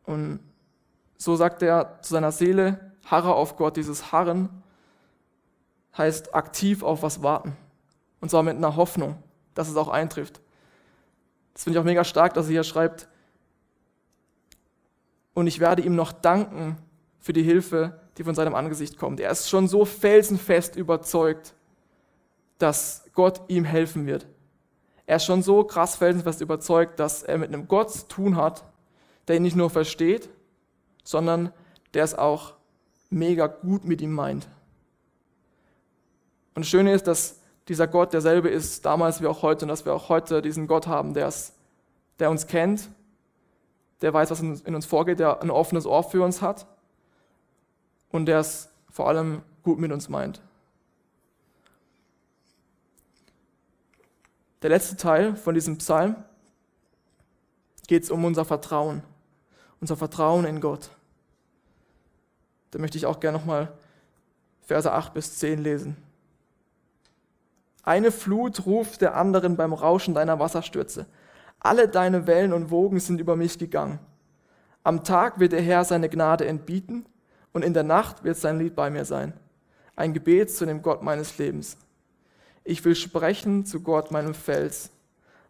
Und 0.04 0.40
so 1.18 1.37
sagt 1.37 1.62
er 1.62 2.00
zu 2.02 2.12
seiner 2.12 2.33
Seele, 2.33 2.92
harre 3.04 3.35
auf 3.35 3.57
Gott. 3.57 3.76
Dieses 3.76 4.12
Harren 4.12 4.57
heißt 5.98 6.34
aktiv 6.34 6.82
auf 6.82 7.02
was 7.02 7.22
warten. 7.22 7.56
Und 8.20 8.30
zwar 8.30 8.42
mit 8.42 8.56
einer 8.56 8.76
Hoffnung, 8.76 9.22
dass 9.54 9.68
es 9.68 9.76
auch 9.76 9.88
eintrifft. 9.88 10.40
Das 11.54 11.64
finde 11.64 11.78
ich 11.78 11.80
auch 11.80 11.87
mega 11.87 12.04
stark, 12.04 12.34
dass 12.34 12.46
er 12.46 12.52
hier 12.52 12.64
schreibt, 12.64 13.08
und 15.38 15.46
ich 15.46 15.61
werde 15.61 15.82
ihm 15.82 15.94
noch 15.94 16.11
danken 16.11 16.78
für 17.20 17.32
die 17.32 17.44
Hilfe, 17.44 18.00
die 18.16 18.24
von 18.24 18.34
seinem 18.34 18.56
Angesicht 18.56 18.98
kommt. 18.98 19.20
Er 19.20 19.30
ist 19.30 19.48
schon 19.48 19.68
so 19.68 19.84
felsenfest 19.84 20.74
überzeugt, 20.74 21.54
dass 22.58 23.04
Gott 23.12 23.42
ihm 23.46 23.64
helfen 23.64 24.04
wird. 24.06 24.26
Er 25.06 25.16
ist 25.16 25.26
schon 25.26 25.44
so 25.44 25.62
krass 25.62 25.94
felsenfest 25.94 26.40
überzeugt, 26.40 26.98
dass 26.98 27.22
er 27.22 27.38
mit 27.38 27.48
einem 27.48 27.68
Gott 27.68 27.92
zu 27.92 28.08
tun 28.08 28.34
hat, 28.34 28.64
der 29.28 29.37
ihn 29.37 29.42
nicht 29.42 29.54
nur 29.54 29.70
versteht, 29.70 30.28
sondern 31.04 31.52
der 31.94 32.02
es 32.02 32.16
auch 32.16 32.54
mega 33.08 33.46
gut 33.46 33.84
mit 33.84 34.00
ihm 34.00 34.12
meint. 34.12 34.48
Und 36.58 36.64
das 36.64 36.68
Schöne 36.68 36.92
ist, 36.92 37.06
dass 37.06 37.38
dieser 37.68 37.86
Gott 37.86 38.12
derselbe 38.12 38.48
ist 38.48 38.84
damals 38.84 39.22
wie 39.22 39.28
auch 39.28 39.42
heute 39.42 39.64
und 39.64 39.68
dass 39.68 39.84
wir 39.84 39.94
auch 39.94 40.08
heute 40.08 40.42
diesen 40.42 40.66
Gott 40.66 40.88
haben, 40.88 41.14
der, 41.14 41.32
der 42.18 42.30
uns 42.30 42.48
kennt, 42.48 42.88
der 44.00 44.12
weiß, 44.12 44.32
was 44.32 44.40
in 44.40 44.74
uns 44.74 44.84
vorgeht, 44.84 45.20
der 45.20 45.40
ein 45.40 45.52
offenes 45.52 45.86
Ohr 45.86 46.02
für 46.02 46.24
uns 46.24 46.42
hat 46.42 46.66
und 48.10 48.26
der 48.26 48.40
es 48.40 48.68
vor 48.90 49.06
allem 49.06 49.42
gut 49.62 49.78
mit 49.78 49.92
uns 49.92 50.08
meint. 50.08 50.40
Der 54.62 54.70
letzte 54.70 54.96
Teil 54.96 55.36
von 55.36 55.54
diesem 55.54 55.78
Psalm 55.78 56.16
geht 57.86 58.02
es 58.02 58.10
um 58.10 58.24
unser 58.24 58.44
Vertrauen, 58.44 59.04
unser 59.80 59.96
Vertrauen 59.96 60.44
in 60.44 60.60
Gott 60.60 60.90
da 62.70 62.78
möchte 62.78 62.98
ich 62.98 63.06
auch 63.06 63.20
gerne 63.20 63.38
nochmal 63.38 63.72
Verse 64.66 64.90
8 64.90 65.14
bis 65.14 65.38
10 65.38 65.62
lesen. 65.62 65.96
Eine 67.82 68.12
Flut 68.12 68.66
ruft 68.66 69.00
der 69.00 69.16
anderen 69.16 69.56
beim 69.56 69.72
Rauschen 69.72 70.14
deiner 70.14 70.38
Wasserstürze. 70.38 71.06
Alle 71.60 71.88
deine 71.88 72.26
Wellen 72.26 72.52
und 72.52 72.70
Wogen 72.70 73.00
sind 73.00 73.20
über 73.20 73.36
mich 73.36 73.58
gegangen. 73.58 73.98
Am 74.84 75.04
Tag 75.04 75.38
wird 75.38 75.52
der 75.52 75.62
Herr 75.62 75.84
seine 75.84 76.08
Gnade 76.08 76.46
entbieten 76.46 77.04
und 77.52 77.64
in 77.64 77.74
der 77.74 77.82
Nacht 77.82 78.24
wird 78.24 78.36
sein 78.36 78.58
Lied 78.58 78.74
bei 78.74 78.90
mir 78.90 79.04
sein. 79.04 79.32
Ein 79.96 80.14
Gebet 80.14 80.50
zu 80.50 80.64
dem 80.64 80.82
Gott 80.82 81.02
meines 81.02 81.36
Lebens. 81.38 81.76
Ich 82.64 82.84
will 82.84 82.94
sprechen 82.94 83.66
zu 83.66 83.80
Gott, 83.80 84.10
meinem 84.10 84.34
Fels. 84.34 84.90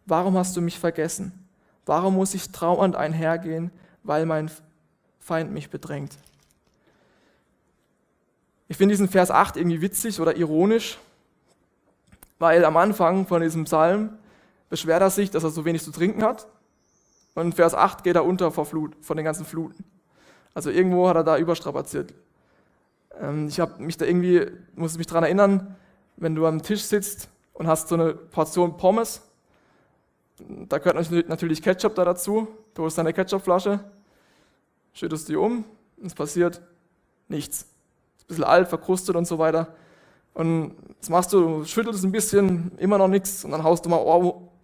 Warum 0.05 0.37
hast 0.37 0.55
du 0.57 0.61
mich 0.61 0.79
vergessen? 0.79 1.47
Warum 1.85 2.15
muss 2.15 2.33
ich 2.33 2.51
trauernd 2.51 2.95
einhergehen, 2.95 3.71
weil 4.03 4.25
mein 4.25 4.49
Feind 5.19 5.51
mich 5.51 5.69
bedrängt? 5.69 6.17
Ich 8.67 8.77
finde 8.77 8.93
diesen 8.93 9.09
Vers 9.09 9.31
8 9.31 9.57
irgendwie 9.57 9.81
witzig 9.81 10.19
oder 10.19 10.37
ironisch, 10.37 10.97
weil 12.39 12.65
am 12.65 12.77
Anfang 12.77 13.27
von 13.27 13.41
diesem 13.41 13.65
Psalm 13.65 14.17
beschwert 14.69 15.01
er 15.01 15.09
sich, 15.09 15.29
dass 15.29 15.43
er 15.43 15.49
so 15.49 15.65
wenig 15.65 15.83
zu 15.83 15.91
trinken 15.91 16.23
hat. 16.23 16.47
Und 17.35 17.45
in 17.45 17.53
Vers 17.53 17.75
8 17.75 18.03
geht 18.03 18.15
er 18.15 18.25
unter 18.25 18.51
vor, 18.51 18.65
Flut, 18.65 18.95
vor 19.01 19.15
den 19.15 19.25
ganzen 19.25 19.45
Fluten. 19.45 19.83
Also 20.53 20.71
irgendwo 20.71 21.07
hat 21.07 21.15
er 21.15 21.23
da 21.23 21.37
überstrapaziert. 21.37 22.13
Ähm, 23.19 23.47
ich 23.47 23.59
habe 23.59 23.81
mich 23.81 23.97
da 23.97 24.05
irgendwie, 24.05 24.47
muss 24.75 24.97
mich 24.97 25.07
daran 25.07 25.23
erinnern, 25.23 25.75
wenn 26.17 26.35
du 26.35 26.45
am 26.45 26.61
Tisch 26.61 26.83
sitzt 26.83 27.29
und 27.53 27.67
hast 27.67 27.89
so 27.89 27.95
eine 27.95 28.13
Portion 28.13 28.77
Pommes, 28.77 29.21
da 30.47 30.77
gehört 30.77 31.27
natürlich 31.27 31.61
Ketchup 31.61 31.95
da 31.95 32.05
dazu. 32.05 32.47
Du 32.73 32.83
holst 32.83 32.97
deine 32.97 33.13
Ketchupflasche, 33.13 33.79
schüttest 34.93 35.27
die 35.27 35.35
um, 35.35 35.65
und 35.97 36.07
es 36.07 36.15
passiert 36.15 36.61
nichts. 37.27 37.61
Ist 38.17 38.23
ein 38.23 38.27
bisschen 38.27 38.43
alt, 38.45 38.67
verkrustet 38.69 39.15
und 39.15 39.25
so 39.25 39.37
weiter. 39.37 39.73
Und 40.33 40.75
das 40.99 41.09
machst 41.09 41.33
du, 41.33 41.65
schüttelst 41.65 42.03
ein 42.03 42.11
bisschen, 42.11 42.71
immer 42.77 42.97
noch 42.97 43.07
nichts 43.07 43.43
und 43.43 43.51
dann 43.51 43.63
haust 43.63 43.85
du 43.85 43.89
mal 43.89 43.97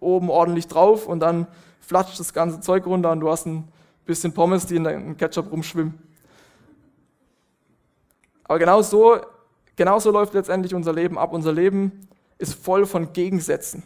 oben 0.00 0.30
ordentlich 0.30 0.68
drauf 0.68 1.06
und 1.06 1.20
dann 1.20 1.46
flatscht 1.80 2.18
das 2.18 2.32
ganze 2.32 2.60
Zeug 2.60 2.86
runter 2.86 3.12
und 3.12 3.20
du 3.20 3.30
hast 3.30 3.46
ein 3.46 3.68
bisschen 4.04 4.32
Pommes, 4.32 4.66
die 4.66 4.76
in 4.76 4.84
deinem 4.84 5.16
Ketchup 5.16 5.50
rumschwimmen. 5.50 5.94
Aber 8.44 8.58
genau 8.58 8.80
so, 8.82 9.18
genau 9.74 9.98
so 9.98 10.10
läuft 10.10 10.34
letztendlich 10.34 10.74
unser 10.74 10.92
Leben 10.92 11.18
ab. 11.18 11.32
Unser 11.32 11.52
Leben 11.52 12.08
ist 12.38 12.54
voll 12.54 12.86
von 12.86 13.12
Gegensätzen. 13.12 13.82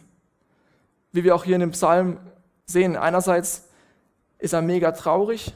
Wie 1.11 1.23
wir 1.23 1.35
auch 1.35 1.43
hier 1.43 1.55
in 1.55 1.61
dem 1.61 1.71
Psalm 1.71 2.17
sehen. 2.65 2.95
Einerseits 2.95 3.67
ist 4.37 4.53
er 4.53 4.61
mega 4.61 4.91
traurig, 4.91 5.53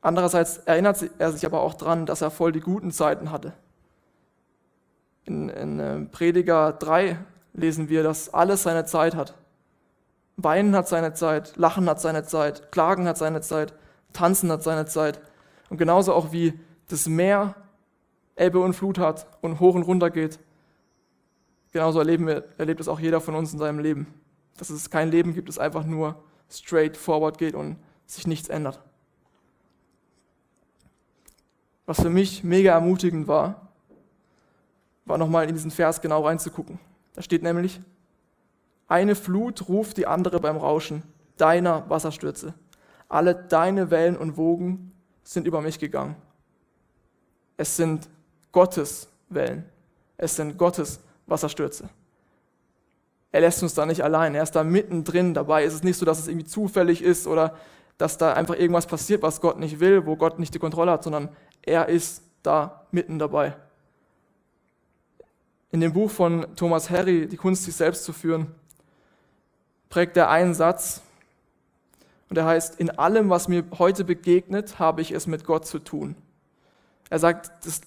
andererseits 0.00 0.58
erinnert 0.58 1.04
er 1.18 1.32
sich 1.32 1.46
aber 1.46 1.60
auch 1.60 1.74
daran, 1.74 2.06
dass 2.06 2.22
er 2.22 2.30
voll 2.30 2.52
die 2.52 2.60
guten 2.60 2.90
Zeiten 2.90 3.30
hatte. 3.30 3.52
In, 5.30 5.48
in 5.48 5.78
äh, 5.78 6.00
Prediger 6.06 6.72
3 6.72 7.16
lesen 7.52 7.88
wir, 7.88 8.02
dass 8.02 8.34
alles 8.34 8.64
seine 8.64 8.84
Zeit 8.84 9.14
hat. 9.14 9.36
Weinen 10.36 10.74
hat 10.74 10.88
seine 10.88 11.14
Zeit, 11.14 11.56
Lachen 11.56 11.88
hat 11.88 12.00
seine 12.00 12.24
Zeit, 12.24 12.72
Klagen 12.72 13.06
hat 13.06 13.16
seine 13.16 13.40
Zeit, 13.40 13.72
Tanzen 14.12 14.50
hat 14.50 14.64
seine 14.64 14.86
Zeit. 14.86 15.20
Und 15.68 15.76
genauso 15.76 16.14
auch 16.14 16.32
wie 16.32 16.58
das 16.88 17.06
Meer 17.06 17.54
Ebbe 18.34 18.58
und 18.58 18.72
Flut 18.72 18.98
hat 18.98 19.28
und 19.40 19.60
hoch 19.60 19.76
und 19.76 19.84
runter 19.84 20.10
geht, 20.10 20.40
genauso 21.70 22.00
erleben 22.00 22.26
wir, 22.26 22.44
erlebt 22.58 22.80
es 22.80 22.88
auch 22.88 22.98
jeder 22.98 23.20
von 23.20 23.36
uns 23.36 23.52
in 23.52 23.60
seinem 23.60 23.78
Leben. 23.78 24.08
Dass 24.58 24.68
es 24.68 24.90
kein 24.90 25.12
Leben 25.12 25.32
gibt, 25.32 25.48
das 25.48 25.58
einfach 25.58 25.84
nur 25.84 26.16
straight 26.50 26.96
forward 26.96 27.38
geht 27.38 27.54
und 27.54 27.76
sich 28.04 28.26
nichts 28.26 28.48
ändert. 28.48 28.80
Was 31.86 32.02
für 32.02 32.10
mich 32.10 32.42
mega 32.42 32.72
ermutigend 32.72 33.28
war, 33.28 33.69
war 35.10 35.18
nochmal 35.18 35.48
in 35.48 35.54
diesen 35.54 35.70
Vers 35.70 36.00
genau 36.00 36.24
reinzugucken. 36.24 36.78
Da 37.14 37.22
steht 37.22 37.42
nämlich, 37.42 37.80
eine 38.88 39.14
Flut 39.14 39.68
ruft 39.68 39.98
die 39.98 40.06
andere 40.06 40.40
beim 40.40 40.56
Rauschen 40.56 41.02
deiner 41.36 41.88
Wasserstürze. 41.90 42.54
Alle 43.08 43.34
deine 43.34 43.90
Wellen 43.90 44.16
und 44.16 44.36
Wogen 44.36 44.92
sind 45.22 45.46
über 45.46 45.60
mich 45.60 45.78
gegangen. 45.78 46.16
Es 47.56 47.76
sind 47.76 48.08
Gottes 48.52 49.08
Wellen. 49.28 49.64
Es 50.16 50.36
sind 50.36 50.56
Gottes 50.56 51.00
Wasserstürze. 51.26 51.88
Er 53.32 53.40
lässt 53.42 53.62
uns 53.62 53.74
da 53.74 53.86
nicht 53.86 54.02
allein. 54.02 54.34
Er 54.34 54.42
ist 54.42 54.52
da 54.52 54.64
mittendrin 54.64 55.34
dabei. 55.34 55.64
Es 55.64 55.74
ist 55.74 55.84
nicht 55.84 55.96
so, 55.96 56.04
dass 56.04 56.18
es 56.18 56.28
irgendwie 56.28 56.46
zufällig 56.46 57.02
ist 57.02 57.26
oder 57.26 57.56
dass 57.96 58.18
da 58.18 58.32
einfach 58.32 58.56
irgendwas 58.56 58.86
passiert, 58.86 59.22
was 59.22 59.40
Gott 59.40 59.58
nicht 59.58 59.78
will, 59.78 60.06
wo 60.06 60.16
Gott 60.16 60.38
nicht 60.38 60.54
die 60.54 60.58
Kontrolle 60.58 60.90
hat, 60.90 61.04
sondern 61.04 61.28
er 61.62 61.88
ist 61.88 62.22
da 62.42 62.86
mitten 62.90 63.18
dabei. 63.18 63.54
In 65.72 65.80
dem 65.80 65.92
Buch 65.92 66.10
von 66.10 66.46
Thomas 66.56 66.90
Harry, 66.90 67.28
Die 67.28 67.36
Kunst, 67.36 67.64
sich 67.64 67.76
selbst 67.76 68.04
zu 68.04 68.12
führen, 68.12 68.48
prägt 69.88 70.16
er 70.16 70.28
einen 70.28 70.54
Satz 70.54 71.02
und 72.28 72.36
er 72.38 72.44
heißt, 72.44 72.78
in 72.80 72.90
allem, 72.90 73.28
was 73.28 73.48
mir 73.48 73.64
heute 73.78 74.04
begegnet, 74.04 74.78
habe 74.78 75.02
ich 75.02 75.10
es 75.10 75.26
mit 75.26 75.44
Gott 75.44 75.66
zu 75.66 75.80
tun. 75.80 76.16
Er 77.08 77.18
sagt, 77.18 77.66
das, 77.66 77.80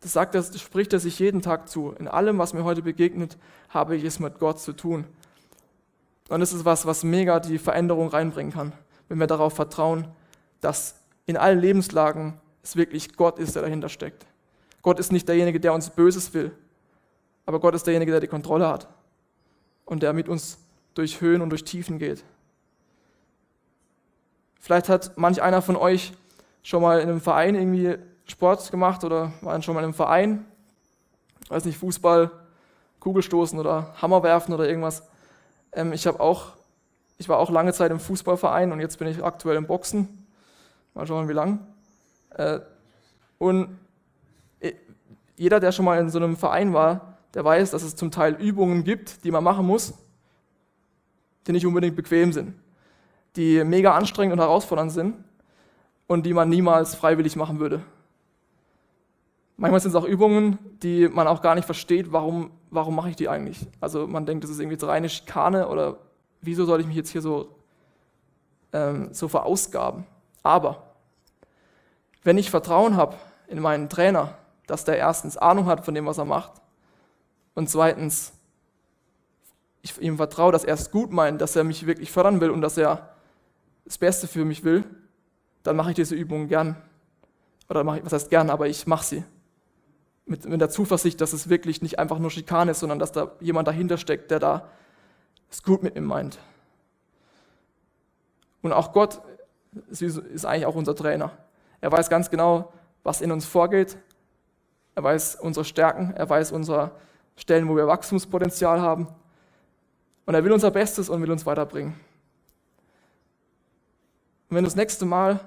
das, 0.00 0.12
sagt, 0.12 0.34
das 0.36 0.58
spricht 0.60 0.92
er 0.92 1.00
sich 1.00 1.18
jeden 1.18 1.42
Tag 1.42 1.68
zu. 1.68 1.92
In 1.98 2.06
allem, 2.06 2.38
was 2.38 2.54
mir 2.54 2.62
heute 2.64 2.82
begegnet, 2.82 3.36
habe 3.68 3.96
ich 3.96 4.04
es 4.04 4.20
mit 4.20 4.38
Gott 4.38 4.60
zu 4.60 4.72
tun. 4.72 5.04
Und 6.28 6.40
das 6.40 6.52
ist 6.52 6.64
was, 6.64 6.86
was 6.86 7.02
mega 7.02 7.40
die 7.40 7.58
Veränderung 7.58 8.08
reinbringen 8.08 8.52
kann, 8.52 8.72
wenn 9.08 9.18
wir 9.18 9.26
darauf 9.26 9.54
vertrauen, 9.54 10.08
dass 10.60 10.94
in 11.26 11.36
allen 11.36 11.58
Lebenslagen 11.58 12.34
es 12.62 12.76
wirklich 12.76 13.16
Gott 13.16 13.40
ist, 13.40 13.56
der 13.56 13.62
dahinter 13.62 13.88
steckt. 13.88 14.26
Gott 14.82 15.00
ist 15.00 15.12
nicht 15.12 15.28
derjenige, 15.28 15.58
der 15.58 15.74
uns 15.74 15.90
Böses 15.90 16.34
will, 16.34 16.52
aber 17.46 17.60
Gott 17.60 17.74
ist 17.74 17.86
derjenige, 17.86 18.12
der 18.12 18.20
die 18.20 18.28
Kontrolle 18.28 18.68
hat 18.68 18.88
und 19.84 20.02
der 20.02 20.12
mit 20.12 20.28
uns 20.28 20.58
durch 20.94 21.20
Höhen 21.20 21.42
und 21.42 21.50
durch 21.50 21.64
Tiefen 21.64 21.98
geht. 21.98 22.24
Vielleicht 24.60 24.88
hat 24.88 25.12
manch 25.16 25.42
einer 25.42 25.62
von 25.62 25.76
euch 25.76 26.12
schon 26.62 26.82
mal 26.82 27.00
in 27.00 27.08
einem 27.08 27.20
Verein 27.20 27.54
irgendwie 27.54 27.96
Sport 28.26 28.70
gemacht 28.70 29.02
oder 29.04 29.32
waren 29.40 29.62
schon 29.62 29.74
mal 29.74 29.80
in 29.80 29.86
einem 29.86 29.94
Verein, 29.94 30.44
weiß 31.48 31.64
nicht, 31.64 31.78
Fußball, 31.78 32.30
Kugelstoßen 33.00 33.58
oder 33.58 33.92
Hammerwerfen 34.00 34.54
oder 34.54 34.68
irgendwas. 34.68 35.02
Ähm, 35.72 35.92
ich, 35.92 36.08
auch, 36.08 36.52
ich 37.18 37.28
war 37.28 37.38
auch 37.38 37.50
lange 37.50 37.72
Zeit 37.72 37.90
im 37.90 37.98
Fußballverein 37.98 38.70
und 38.70 38.78
jetzt 38.78 38.98
bin 38.98 39.08
ich 39.08 39.24
aktuell 39.24 39.56
im 39.56 39.66
Boxen. 39.66 40.26
Mal 40.94 41.06
schauen, 41.06 41.28
wie 41.28 41.32
lang. 41.32 41.66
Äh, 42.30 42.60
und 43.38 43.76
äh, 44.60 44.74
jeder, 45.36 45.58
der 45.58 45.72
schon 45.72 45.84
mal 45.84 45.98
in 45.98 46.10
so 46.10 46.18
einem 46.18 46.36
Verein 46.36 46.72
war, 46.72 47.11
der 47.34 47.44
weiß, 47.44 47.70
dass 47.70 47.82
es 47.82 47.96
zum 47.96 48.10
Teil 48.10 48.34
Übungen 48.34 48.84
gibt, 48.84 49.24
die 49.24 49.30
man 49.30 49.42
machen 49.42 49.66
muss, 49.66 49.94
die 51.46 51.52
nicht 51.52 51.66
unbedingt 51.66 51.96
bequem 51.96 52.32
sind, 52.32 52.54
die 53.36 53.64
mega 53.64 53.94
anstrengend 53.94 54.34
und 54.34 54.38
herausfordernd 54.38 54.92
sind 54.92 55.16
und 56.06 56.26
die 56.26 56.34
man 56.34 56.48
niemals 56.48 56.94
freiwillig 56.94 57.36
machen 57.36 57.58
würde. 57.58 57.82
Manchmal 59.56 59.80
sind 59.80 59.90
es 59.90 59.94
auch 59.94 60.04
Übungen, 60.04 60.58
die 60.82 61.08
man 61.08 61.26
auch 61.26 61.40
gar 61.40 61.54
nicht 61.54 61.64
versteht, 61.64 62.12
warum, 62.12 62.50
warum 62.70 62.96
mache 62.96 63.10
ich 63.10 63.16
die 63.16 63.28
eigentlich. 63.28 63.66
Also 63.80 64.06
man 64.06 64.26
denkt, 64.26 64.44
das 64.44 64.50
ist 64.50 64.60
irgendwie 64.60 64.84
reine 64.84 65.08
Schikane 65.08 65.68
oder 65.68 65.98
wieso 66.40 66.64
soll 66.64 66.80
ich 66.80 66.86
mich 66.86 66.96
jetzt 66.96 67.10
hier 67.10 67.22
so, 67.22 67.54
ähm, 68.72 69.08
so 69.12 69.28
verausgaben. 69.28 70.04
Aber 70.42 70.82
wenn 72.24 72.38
ich 72.38 72.50
Vertrauen 72.50 72.96
habe 72.96 73.16
in 73.46 73.60
meinen 73.60 73.88
Trainer, 73.88 74.34
dass 74.66 74.84
der 74.84 74.96
erstens 74.96 75.36
Ahnung 75.36 75.66
hat 75.66 75.84
von 75.84 75.94
dem, 75.94 76.06
was 76.06 76.18
er 76.18 76.24
macht 76.24 76.61
und 77.54 77.68
zweitens, 77.68 78.32
ich 79.82 80.00
ihm 80.00 80.16
vertraue, 80.16 80.52
dass 80.52 80.64
er 80.64 80.74
es 80.74 80.90
gut 80.90 81.10
meint, 81.10 81.40
dass 81.40 81.56
er 81.56 81.64
mich 81.64 81.86
wirklich 81.86 82.10
fördern 82.10 82.40
will 82.40 82.50
und 82.50 82.60
dass 82.62 82.78
er 82.78 83.14
das 83.84 83.98
Beste 83.98 84.26
für 84.26 84.44
mich 84.44 84.64
will, 84.64 84.84
dann 85.62 85.76
mache 85.76 85.90
ich 85.90 85.96
diese 85.96 86.14
Übungen 86.14 86.48
gern. 86.48 86.76
Oder 87.68 87.84
mache 87.84 87.98
ich, 87.98 88.04
was 88.04 88.12
heißt 88.12 88.30
gern, 88.30 88.50
aber 88.50 88.68
ich 88.68 88.86
mache 88.86 89.04
sie. 89.04 89.24
Mit, 90.24 90.44
mit 90.46 90.60
der 90.60 90.70
Zuversicht, 90.70 91.20
dass 91.20 91.32
es 91.32 91.48
wirklich 91.48 91.82
nicht 91.82 91.98
einfach 91.98 92.18
nur 92.18 92.30
Schikane 92.30 92.70
ist, 92.70 92.80
sondern 92.80 93.00
dass 93.00 93.12
da 93.12 93.32
jemand 93.40 93.66
dahinter 93.66 93.98
steckt, 93.98 94.30
der 94.30 94.38
da 94.38 94.68
es 95.50 95.62
gut 95.62 95.82
mit 95.82 95.94
mir 95.94 96.00
meint. 96.00 96.38
Und 98.62 98.72
auch 98.72 98.92
Gott 98.92 99.20
ist 99.90 100.44
eigentlich 100.44 100.66
auch 100.66 100.76
unser 100.76 100.94
Trainer. 100.94 101.32
Er 101.80 101.90
weiß 101.90 102.08
ganz 102.08 102.30
genau, 102.30 102.72
was 103.02 103.20
in 103.20 103.32
uns 103.32 103.44
vorgeht. 103.44 103.98
Er 104.94 105.02
weiß 105.02 105.36
unsere 105.36 105.64
Stärken, 105.64 106.12
er 106.14 106.28
weiß 106.28 106.52
unsere 106.52 106.92
Stellen, 107.36 107.68
wo 107.68 107.76
wir 107.76 107.86
Wachstumspotenzial 107.86 108.80
haben. 108.80 109.08
Und 110.26 110.34
er 110.34 110.44
will 110.44 110.52
unser 110.52 110.70
Bestes 110.70 111.08
und 111.08 111.20
will 111.22 111.30
uns 111.30 111.46
weiterbringen. 111.46 111.94
Und 114.48 114.56
wenn 114.56 114.64
du 114.64 114.68
das 114.68 114.76
nächste 114.76 115.04
Mal 115.04 115.40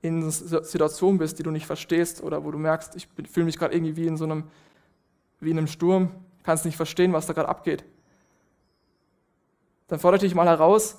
in 0.00 0.22
einer 0.22 0.30
Situation 0.30 1.18
bist, 1.18 1.38
die 1.38 1.42
du 1.42 1.50
nicht 1.50 1.66
verstehst 1.66 2.22
oder 2.22 2.44
wo 2.44 2.50
du 2.50 2.58
merkst, 2.58 2.94
ich 2.94 3.08
fühle 3.30 3.46
mich 3.46 3.58
gerade 3.58 3.74
irgendwie 3.74 3.96
wie 3.96 4.06
in 4.06 4.16
so 4.16 4.24
einem, 4.24 4.44
wie 5.40 5.50
in 5.50 5.58
einem 5.58 5.66
Sturm, 5.66 6.10
kannst 6.44 6.64
nicht 6.64 6.76
verstehen, 6.76 7.12
was 7.12 7.26
da 7.26 7.32
gerade 7.32 7.48
abgeht, 7.48 7.84
dann 9.88 9.98
fordere 9.98 10.18
ich 10.18 10.30
dich 10.30 10.34
mal 10.34 10.46
heraus, 10.46 10.98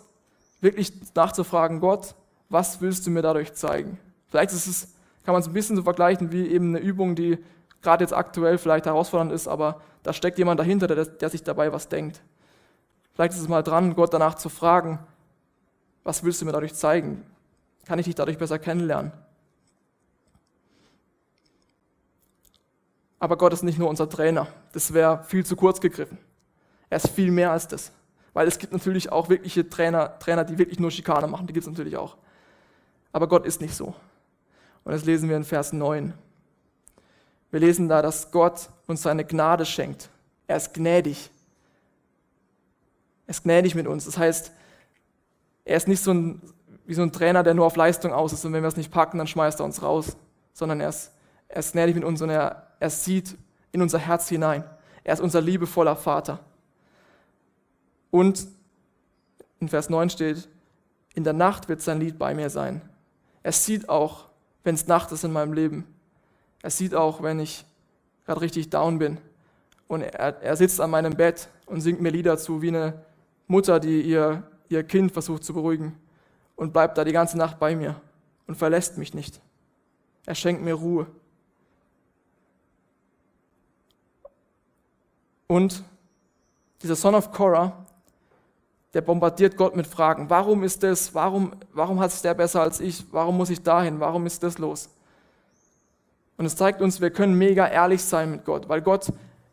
wirklich 0.61 0.91
nachzufragen, 1.15 1.79
Gott, 1.79 2.15
was 2.49 2.81
willst 2.81 3.07
du 3.07 3.11
mir 3.11 3.21
dadurch 3.21 3.53
zeigen? 3.53 3.97
Vielleicht 4.27 4.51
ist 4.51 4.67
es, 4.67 4.93
kann 5.23 5.33
man 5.33 5.41
es 5.41 5.47
ein 5.47 5.53
bisschen 5.53 5.75
so 5.75 5.83
vergleichen 5.83 6.31
wie 6.31 6.47
eben 6.47 6.75
eine 6.75 6.79
Übung, 6.79 7.15
die 7.15 7.37
gerade 7.81 8.03
jetzt 8.03 8.13
aktuell 8.13 8.57
vielleicht 8.57 8.85
herausfordernd 8.85 9.31
ist, 9.31 9.47
aber 9.47 9.81
da 10.03 10.13
steckt 10.13 10.37
jemand 10.37 10.59
dahinter, 10.59 10.87
der, 10.87 11.05
der 11.05 11.29
sich 11.29 11.43
dabei 11.43 11.71
was 11.71 11.87
denkt. 11.87 12.21
Vielleicht 13.13 13.33
ist 13.33 13.41
es 13.41 13.47
mal 13.47 13.63
dran, 13.63 13.95
Gott 13.95 14.13
danach 14.13 14.35
zu 14.35 14.49
fragen, 14.49 14.99
was 16.03 16.23
willst 16.23 16.41
du 16.41 16.45
mir 16.45 16.51
dadurch 16.51 16.73
zeigen? 16.73 17.25
Kann 17.85 17.99
ich 17.99 18.05
dich 18.05 18.15
dadurch 18.15 18.37
besser 18.37 18.59
kennenlernen? 18.59 19.11
Aber 23.19 23.37
Gott 23.37 23.51
ist 23.51 23.63
nicht 23.63 23.77
nur 23.77 23.89
unser 23.89 24.09
Trainer. 24.09 24.47
Das 24.71 24.93
wäre 24.93 25.23
viel 25.25 25.45
zu 25.45 25.55
kurz 25.55 25.81
gegriffen. 25.81 26.17
Er 26.89 26.97
ist 26.97 27.09
viel 27.09 27.31
mehr 27.31 27.51
als 27.51 27.67
das. 27.67 27.91
Weil 28.33 28.47
es 28.47 28.57
gibt 28.57 28.71
natürlich 28.71 29.11
auch 29.11 29.27
wirkliche 29.27 29.69
Trainer, 29.69 30.17
Trainer, 30.19 30.45
die 30.45 30.57
wirklich 30.57 30.79
nur 30.79 30.91
Schikane 30.91 31.27
machen. 31.27 31.45
Die 31.47 31.53
gibt 31.53 31.65
es 31.65 31.69
natürlich 31.69 31.97
auch. 31.97 32.15
Aber 33.11 33.27
Gott 33.27 33.45
ist 33.45 33.59
nicht 33.59 33.75
so. 33.75 33.93
Und 34.85 34.93
das 34.93 35.03
lesen 35.03 35.27
wir 35.29 35.35
in 35.35 35.43
Vers 35.43 35.73
9. 35.73 36.13
Wir 37.51 37.59
lesen 37.59 37.89
da, 37.89 38.01
dass 38.01 38.31
Gott 38.31 38.69
uns 38.87 39.01
seine 39.01 39.25
Gnade 39.25 39.65
schenkt. 39.65 40.09
Er 40.47 40.57
ist 40.57 40.73
gnädig. 40.73 41.29
Er 43.27 43.31
ist 43.31 43.43
gnädig 43.43 43.75
mit 43.75 43.87
uns. 43.87 44.05
Das 44.05 44.17
heißt, 44.17 44.51
er 45.65 45.77
ist 45.77 45.87
nicht 45.87 46.01
so 46.01 46.11
ein, 46.11 46.41
wie 46.85 46.93
so 46.93 47.01
ein 47.01 47.11
Trainer, 47.11 47.43
der 47.43 47.53
nur 47.53 47.65
auf 47.65 47.75
Leistung 47.75 48.13
aus 48.13 48.33
ist 48.33 48.45
und 48.45 48.53
wenn 48.53 48.63
wir 48.63 48.67
es 48.67 48.77
nicht 48.77 48.91
packen, 48.91 49.17
dann 49.17 49.27
schmeißt 49.27 49.59
er 49.59 49.65
uns 49.65 49.81
raus. 49.81 50.15
Sondern 50.53 50.81
er 50.81 50.89
ist, 50.89 51.11
er 51.47 51.59
ist 51.59 51.73
gnädig 51.73 51.95
mit 51.95 52.03
uns 52.03 52.21
und 52.21 52.29
er, 52.29 52.67
er 52.79 52.89
sieht 52.89 53.37
in 53.71 53.81
unser 53.81 53.99
Herz 53.99 54.29
hinein. 54.29 54.63
Er 55.03 55.13
ist 55.13 55.19
unser 55.19 55.41
liebevoller 55.41 55.95
Vater. 55.95 56.39
Und 58.11 58.47
in 59.59 59.69
Vers 59.69 59.89
9 59.89 60.09
steht, 60.09 60.47
in 61.13 61.23
der 61.23 61.33
Nacht 61.33 61.69
wird 61.69 61.81
sein 61.81 61.99
Lied 61.99 62.17
bei 62.17 62.33
mir 62.33 62.49
sein. 62.49 62.81
Er 63.43 63.51
sieht 63.51 63.89
auch, 63.89 64.25
wenn 64.63 64.75
es 64.75 64.87
Nacht 64.87 65.11
ist 65.11 65.23
in 65.23 65.31
meinem 65.31 65.53
Leben. 65.53 65.85
Er 66.61 66.69
sieht 66.69 66.93
auch, 66.93 67.23
wenn 67.23 67.39
ich 67.39 67.65
gerade 68.25 68.41
richtig 68.41 68.69
down 68.69 68.99
bin. 68.99 69.17
Und 69.87 70.01
er, 70.01 70.41
er 70.41 70.55
sitzt 70.55 70.79
an 70.81 70.91
meinem 70.91 71.15
Bett 71.15 71.49
und 71.65 71.81
singt 71.81 72.01
mir 72.01 72.11
Lieder 72.11 72.37
zu, 72.37 72.61
wie 72.61 72.67
eine 72.67 73.05
Mutter, 73.47 73.79
die 73.79 74.01
ihr, 74.01 74.43
ihr 74.67 74.83
Kind 74.83 75.11
versucht 75.11 75.43
zu 75.43 75.53
beruhigen 75.53 75.97
und 76.55 76.73
bleibt 76.73 76.97
da 76.97 77.03
die 77.03 77.11
ganze 77.11 77.37
Nacht 77.37 77.59
bei 77.59 77.75
mir 77.75 77.99
und 78.45 78.55
verlässt 78.55 78.97
mich 78.97 79.13
nicht. 79.13 79.41
Er 80.25 80.35
schenkt 80.35 80.61
mir 80.61 80.75
Ruhe. 80.75 81.07
Und 85.47 85.83
dieser 86.83 86.95
Son 86.95 87.15
of 87.15 87.31
Korah, 87.31 87.85
der 88.93 89.01
bombardiert 89.01 89.57
Gott 89.57 89.75
mit 89.75 89.87
Fragen. 89.87 90.29
Warum 90.29 90.63
ist 90.63 90.83
das? 90.83 91.13
Warum, 91.15 91.53
warum 91.73 91.99
hat 91.99 92.11
es 92.11 92.21
der 92.21 92.33
besser 92.33 92.61
als 92.61 92.79
ich? 92.79 93.03
Warum 93.11 93.37
muss 93.37 93.49
ich 93.49 93.63
dahin? 93.63 93.99
Warum 93.99 94.25
ist 94.25 94.43
das 94.43 94.57
los? 94.57 94.89
Und 96.39 96.45
es 96.45 96.55
zeigt 96.55 96.81
uns, 96.81 97.01
wir 97.01 97.09
können 97.09 97.37
mega 97.37 97.67
ehrlich 97.67 98.01
sein 98.01 98.31
mit 98.31 98.45
Gott, 98.45 98.69
weil 98.69 98.81
Gott 98.81 99.11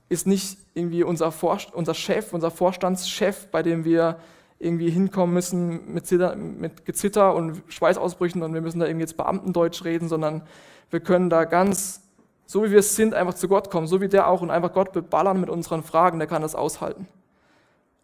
ist 0.08 0.24
nicht 0.24 0.56
irgendwie 0.72 1.02
unser, 1.02 1.32
Vorst 1.32 1.74
unser 1.74 1.94
Chef, 1.94 2.32
unser 2.32 2.52
Vorstandschef, 2.52 3.48
bei 3.48 3.64
dem 3.64 3.84
wir 3.84 4.20
irgendwie 4.60 4.88
hinkommen 4.88 5.34
müssen 5.34 5.92
mit, 5.92 6.06
Zitter, 6.06 6.36
mit 6.36 6.84
Gezitter 6.84 7.34
und 7.34 7.60
Schweißausbrüchen 7.66 8.40
und 8.40 8.54
wir 8.54 8.60
müssen 8.60 8.78
da 8.78 8.86
irgendwie 8.86 9.02
jetzt 9.02 9.16
Beamtendeutsch 9.16 9.82
reden, 9.82 10.08
sondern 10.08 10.42
wir 10.90 11.00
können 11.00 11.28
da 11.28 11.42
ganz, 11.42 12.02
so 12.46 12.62
wie 12.62 12.70
wir 12.70 12.78
es 12.78 12.94
sind, 12.94 13.14
einfach 13.14 13.34
zu 13.34 13.48
Gott 13.48 13.68
kommen, 13.68 13.88
so 13.88 14.00
wie 14.00 14.06
der 14.06 14.28
auch 14.28 14.40
und 14.40 14.52
einfach 14.52 14.72
Gott 14.72 14.92
beballern 14.92 15.40
mit 15.40 15.50
unseren 15.50 15.82
Fragen, 15.82 16.20
der 16.20 16.28
kann 16.28 16.42
das 16.42 16.54
aushalten. 16.54 17.08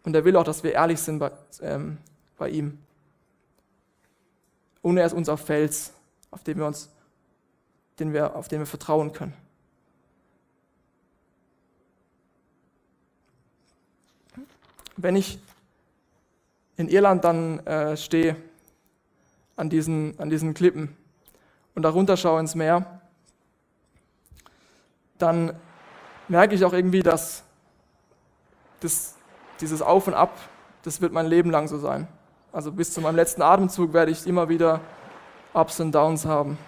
Und 0.02 0.16
er 0.16 0.24
will 0.24 0.34
auch, 0.34 0.42
dass 0.42 0.64
wir 0.64 0.72
ehrlich 0.72 0.98
sind 0.98 1.20
bei, 1.20 1.30
ähm, 1.60 1.98
bei 2.36 2.48
ihm. 2.48 2.78
Und 4.80 4.98
er 4.98 5.06
ist 5.06 5.12
unser 5.12 5.36
Fels, 5.36 5.92
auf 6.32 6.42
dem 6.42 6.58
wir 6.58 6.66
uns, 6.66 6.90
den 7.98 8.12
wir, 8.12 8.36
auf 8.36 8.48
den 8.48 8.60
wir 8.60 8.66
vertrauen 8.66 9.12
können. 9.12 9.34
Wenn 14.96 15.16
ich 15.16 15.38
in 16.76 16.88
Irland 16.88 17.24
dann 17.24 17.58
äh, 17.66 17.96
stehe, 17.96 18.36
an 19.56 19.70
diesen, 19.70 20.18
an 20.18 20.30
diesen 20.30 20.54
Klippen 20.54 20.96
und 21.74 21.82
darunter 21.82 22.16
schaue 22.16 22.40
ins 22.40 22.54
Meer, 22.54 23.00
dann 25.18 25.54
merke 26.28 26.54
ich 26.54 26.64
auch 26.64 26.72
irgendwie, 26.72 27.02
dass 27.02 27.44
das 28.80 29.14
dieses 29.60 29.82
Auf 29.82 30.08
und 30.08 30.14
Ab, 30.14 30.36
das 30.82 31.00
wird 31.00 31.12
mein 31.12 31.26
Leben 31.26 31.50
lang 31.50 31.68
so 31.68 31.78
sein. 31.78 32.08
Also 32.52 32.72
bis 32.72 32.92
zu 32.92 33.00
meinem 33.00 33.16
letzten 33.16 33.42
Atemzug 33.42 33.92
werde 33.92 34.10
ich 34.10 34.26
immer 34.26 34.48
wieder 34.48 34.80
Ups 35.54 35.80
und 35.80 35.92
Downs 35.92 36.24
haben. 36.24 36.58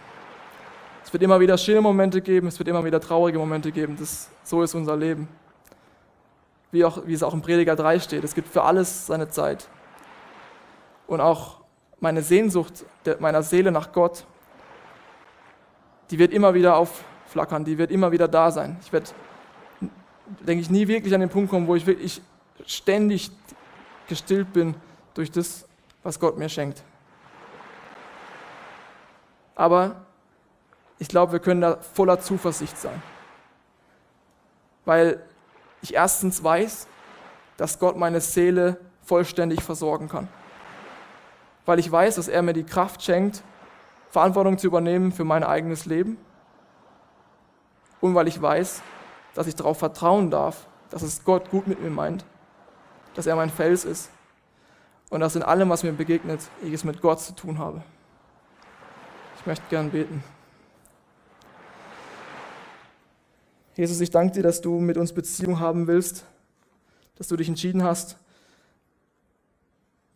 Es 1.05 1.12
wird 1.12 1.23
immer 1.23 1.38
wieder 1.38 1.59
schöne 1.59 1.83
Momente 1.83 2.23
geben, 2.23 2.49
es 2.49 2.59
wird 2.59 2.69
immer 2.69 2.85
wieder 2.85 2.99
traurige 2.99 3.38
Momente 3.38 3.71
geben. 3.71 3.97
Das, 3.99 4.31
so 4.43 4.62
ist 4.62 4.75
unser 4.75 4.97
Leben. 4.97 5.29
Wie, 6.73 6.85
auch, 6.85 7.07
wie 7.07 7.12
es 7.12 7.23
auch 7.23 7.35
im 7.35 7.43
Prediger 7.43 7.77
3 7.77 8.01
steht. 8.01 8.25
Es 8.25 8.35
gibt 8.35 8.49
für 8.49 8.62
alles 8.62 9.07
seine 9.07 9.29
Zeit. 9.29 9.69
Und 11.07 11.21
auch 11.21 11.61
meine 12.01 12.23
Sehnsucht 12.23 12.87
meiner 13.21 13.43
Seele 13.43 13.71
nach 13.71 13.93
Gott, 13.93 14.25
die 16.11 16.19
wird 16.19 16.33
immer 16.33 16.55
wieder 16.55 16.77
aufflackern, 16.77 17.64
die 17.64 17.77
wird 17.77 17.90
immer 17.90 18.11
wieder 18.11 18.27
da 18.27 18.51
sein. 18.51 18.79
Ich 18.83 18.93
werde, 18.93 19.11
denke 20.40 20.62
ich, 20.62 20.71
nie 20.71 20.88
wirklich 20.88 21.14
an 21.14 21.21
den 21.21 21.31
Punkt 21.31 21.51
kommen, 21.51 21.67
wo 21.67 21.77
ich 21.77 21.87
wirklich 21.87 22.23
ständig 22.67 23.31
gestillt 24.09 24.53
bin 24.55 24.75
durch 25.12 25.31
das, 25.31 25.69
was 26.03 26.19
Gott 26.19 26.38
mir 26.38 26.49
schenkt. 26.49 26.83
Aber 29.55 30.05
ich 30.99 31.09
glaube, 31.09 31.33
wir 31.33 31.41
können 31.41 31.61
da 31.61 31.77
voller 31.77 32.21
Zuversicht 32.21 32.79
sein. 32.79 33.03
Weil 34.85 35.23
ich 35.83 35.95
erstens 35.95 36.43
weiß, 36.43 36.87
dass 37.57 37.79
Gott 37.79 37.97
meine 37.97 38.21
Seele 38.21 38.79
vollständig 39.03 39.63
versorgen 39.63 40.09
kann. 40.09 40.29
Weil 41.67 41.79
ich 41.79 41.91
weiß, 41.91 42.17
dass 42.17 42.29
er 42.29 42.43
mir 42.43 42.53
die 42.53 42.65
Kraft 42.65 43.03
schenkt, 43.03 43.43
Verantwortung 44.11 44.59
zu 44.59 44.67
übernehmen 44.67 45.13
für 45.13 45.25
mein 45.25 45.43
eigenes 45.45 45.87
Leben. 45.87 46.19
Und 48.01 48.15
weil 48.15 48.29
ich 48.29 48.41
weiß, 48.41 48.83
dass 49.35 49.47
ich 49.47 49.57
darauf 49.57 49.79
vertrauen 49.79 50.31
darf, 50.31 50.67
dass 50.91 51.03
es 51.03 51.25
Gott 51.25 51.51
gut 51.51 51.67
mit 51.67 51.81
mir 51.81 51.91
meint 51.91 52.25
dass 53.15 53.27
er 53.27 53.37
mein 53.37 53.51
Fels 53.51 53.85
ist 53.85 54.11
und 55.11 55.21
dass 55.21 55.37
in 55.37 55.43
allem, 55.43 55.71
was 55.71 55.83
mir 55.83 55.93
begegnet, 55.93 56.41
ich 56.63 56.73
es 56.73 56.85
mit 56.85 57.01
Gott 57.01 57.21
zu 57.21 57.35
tun 57.35 57.59
habe. 57.59 57.83
Ich 59.39 59.47
möchte 59.47 59.65
gern 59.71 59.91
beten. 59.91 60.23
Jesus, 63.77 64.01
ich 64.01 64.11
danke 64.11 64.35
dir, 64.35 64.43
dass 64.43 64.61
du 64.61 64.79
mit 64.79 64.97
uns 64.97 65.13
Beziehung 65.13 65.59
haben 65.59 65.89
willst, 65.89 66.25
dass 67.17 67.27
du 67.27 67.37
dich 67.37 67.49
entschieden 67.49 67.83
hast, 67.83 68.17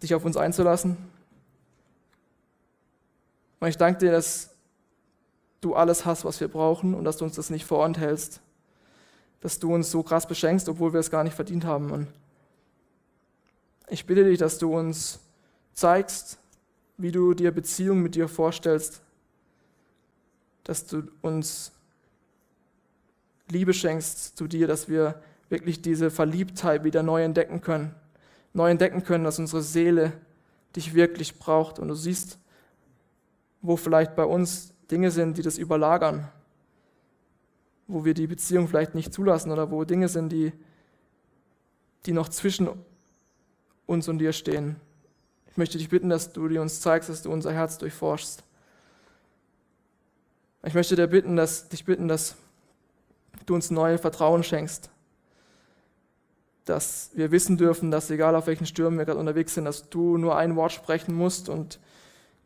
dich 0.00 0.14
auf 0.14 0.24
uns 0.24 0.36
einzulassen. 0.36 0.96
Und 3.58 3.68
ich 3.68 3.76
danke 3.76 3.98
dir, 3.98 4.12
dass 4.12 4.50
du 5.60 5.74
alles 5.74 6.06
hast, 6.06 6.24
was 6.24 6.38
wir 6.38 6.46
brauchen 6.46 6.94
und 6.94 7.02
dass 7.02 7.16
du 7.16 7.24
uns 7.24 7.34
das 7.34 7.50
nicht 7.50 7.64
vorenthältst, 7.64 8.40
dass 9.40 9.58
du 9.58 9.74
uns 9.74 9.90
so 9.90 10.04
krass 10.04 10.28
beschenkst, 10.28 10.68
obwohl 10.68 10.92
wir 10.92 11.00
es 11.00 11.10
gar 11.10 11.24
nicht 11.24 11.34
verdient 11.34 11.64
haben. 11.64 11.90
Und 11.90 12.06
ich 13.88 14.06
bitte 14.06 14.22
dich, 14.24 14.38
dass 14.38 14.58
du 14.58 14.76
uns 14.76 15.18
zeigst, 15.72 16.38
wie 16.96 17.10
du 17.10 17.34
dir 17.34 17.50
Beziehung 17.50 18.02
mit 18.02 18.14
dir 18.14 18.28
vorstellst, 18.28 19.00
dass 20.62 20.86
du 20.86 21.08
uns 21.22 21.72
Liebe 23.50 23.72
schenkst 23.72 24.36
zu 24.36 24.46
dir, 24.46 24.66
dass 24.66 24.88
wir 24.88 25.20
wirklich 25.48 25.80
diese 25.82 26.10
Verliebtheit 26.10 26.84
wieder 26.84 27.02
neu 27.02 27.22
entdecken 27.22 27.60
können, 27.60 27.94
neu 28.52 28.70
entdecken 28.70 29.04
können, 29.04 29.24
dass 29.24 29.38
unsere 29.38 29.62
Seele 29.62 30.12
dich 30.76 30.94
wirklich 30.94 31.38
braucht 31.38 31.78
und 31.78 31.88
du 31.88 31.94
siehst, 31.94 32.38
wo 33.62 33.76
vielleicht 33.76 34.14
bei 34.14 34.24
uns 34.24 34.72
Dinge 34.90 35.10
sind, 35.10 35.38
die 35.38 35.42
das 35.42 35.58
überlagern, 35.58 36.28
wo 37.86 38.04
wir 38.04 38.14
die 38.14 38.26
Beziehung 38.26 38.68
vielleicht 38.68 38.94
nicht 38.94 39.12
zulassen 39.12 39.50
oder 39.50 39.70
wo 39.70 39.84
Dinge 39.84 40.08
sind, 40.08 40.30
die, 40.30 40.52
die 42.06 42.12
noch 42.12 42.28
zwischen 42.28 42.68
uns 43.86 44.08
und 44.08 44.18
dir 44.18 44.32
stehen. 44.32 44.76
Ich 45.50 45.56
möchte 45.56 45.78
dich 45.78 45.88
bitten, 45.88 46.10
dass 46.10 46.32
du 46.32 46.48
dir 46.48 46.62
uns 46.62 46.80
zeigst, 46.80 47.08
dass 47.08 47.22
du 47.22 47.32
unser 47.32 47.52
Herz 47.52 47.78
durchforschst. 47.78 48.44
Ich 50.64 50.74
möchte 50.74 50.96
dir 50.96 51.06
bitten, 51.06 51.36
dass, 51.36 51.68
dich 51.68 51.84
bitten, 51.84 52.08
dass 52.08 52.36
du 53.48 53.54
uns 53.54 53.70
neue 53.70 53.98
Vertrauen 53.98 54.42
schenkst. 54.42 54.90
Dass 56.64 57.10
wir 57.14 57.30
wissen 57.30 57.56
dürfen, 57.56 57.90
dass 57.90 58.10
egal 58.10 58.34
auf 58.36 58.46
welchen 58.46 58.66
Stürmen 58.66 58.98
wir 58.98 59.06
gerade 59.06 59.18
unterwegs 59.18 59.54
sind, 59.54 59.64
dass 59.64 59.88
du 59.88 60.18
nur 60.18 60.36
ein 60.36 60.56
Wort 60.56 60.72
sprechen 60.72 61.14
musst 61.14 61.48
und 61.48 61.80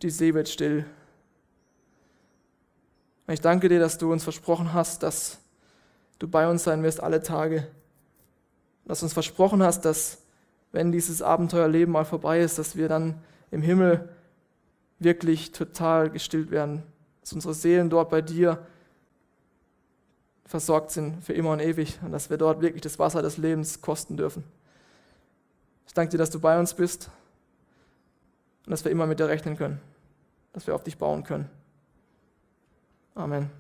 die 0.03 0.11
See 0.11 0.35
wird 0.35 0.49
still. 0.49 0.85
Ich 3.29 3.41
danke 3.41 3.69
dir, 3.69 3.81
dass 3.81 3.99
du 3.99 4.13
uns 4.13 4.25
versprochen 4.25 4.73
hast, 4.73 5.03
dass 5.03 5.39
du 6.19 6.29
bei 6.29 6.49
uns 6.49 6.65
sein 6.65 6.83
wirst 6.83 7.03
alle 7.03 7.23
Tage. 7.23 7.67
Dass 8.85 9.01
du 9.01 9.07
uns 9.07 9.13
versprochen 9.13 9.63
hast, 9.63 9.85
dass 9.85 10.19
wenn 10.73 10.93
dieses 10.93 11.23
Abenteuerleben 11.23 11.93
mal 11.93 12.05
vorbei 12.05 12.41
ist, 12.41 12.59
dass 12.59 12.77
wir 12.77 12.89
dann 12.89 13.15
im 13.51 13.63
Himmel 13.63 14.09
wirklich 14.99 15.53
total 15.53 16.11
gestillt 16.11 16.51
werden, 16.51 16.83
dass 17.21 17.33
unsere 17.33 17.55
Seelen 17.55 17.91
dort 17.91 18.11
bei 18.11 18.23
dir 18.23 18.67
versorgt 20.45 20.91
sind 20.91 21.25
für 21.25 21.33
immer 21.33 21.51
und 21.51 21.61
ewig 21.61 21.99
und 22.03 22.13
dass 22.13 22.31
wir 22.31 22.37
dort 22.37 22.61
wirklich 22.61 22.83
das 22.83 22.99
Wasser 22.99 23.23
des 23.23 23.37
Lebens 23.37 23.81
kosten 23.81 24.17
dürfen. 24.17 24.45
Ich 25.87 25.95
danke 25.95 26.11
dir, 26.11 26.19
dass 26.19 26.31
du 26.31 26.41
bei 26.41 26.59
uns 26.59 26.75
bist 26.75 27.11
und 28.67 28.71
dass 28.71 28.85
wir 28.85 28.91
immer 28.93 29.07
mit 29.07 29.19
dir 29.21 29.29
rechnen 29.29 29.57
können, 29.57 29.81
dass 30.53 30.67
wir 30.67 30.75
auf 30.75 30.85
dich 30.85 30.99
bauen 30.99 31.25
können. 31.25 31.49
Amen. 33.15 33.51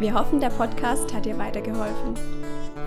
Wir 0.00 0.14
hoffen, 0.14 0.38
der 0.38 0.50
Podcast 0.50 1.12
hat 1.12 1.24
dir 1.24 1.36
weitergeholfen. 1.38 2.47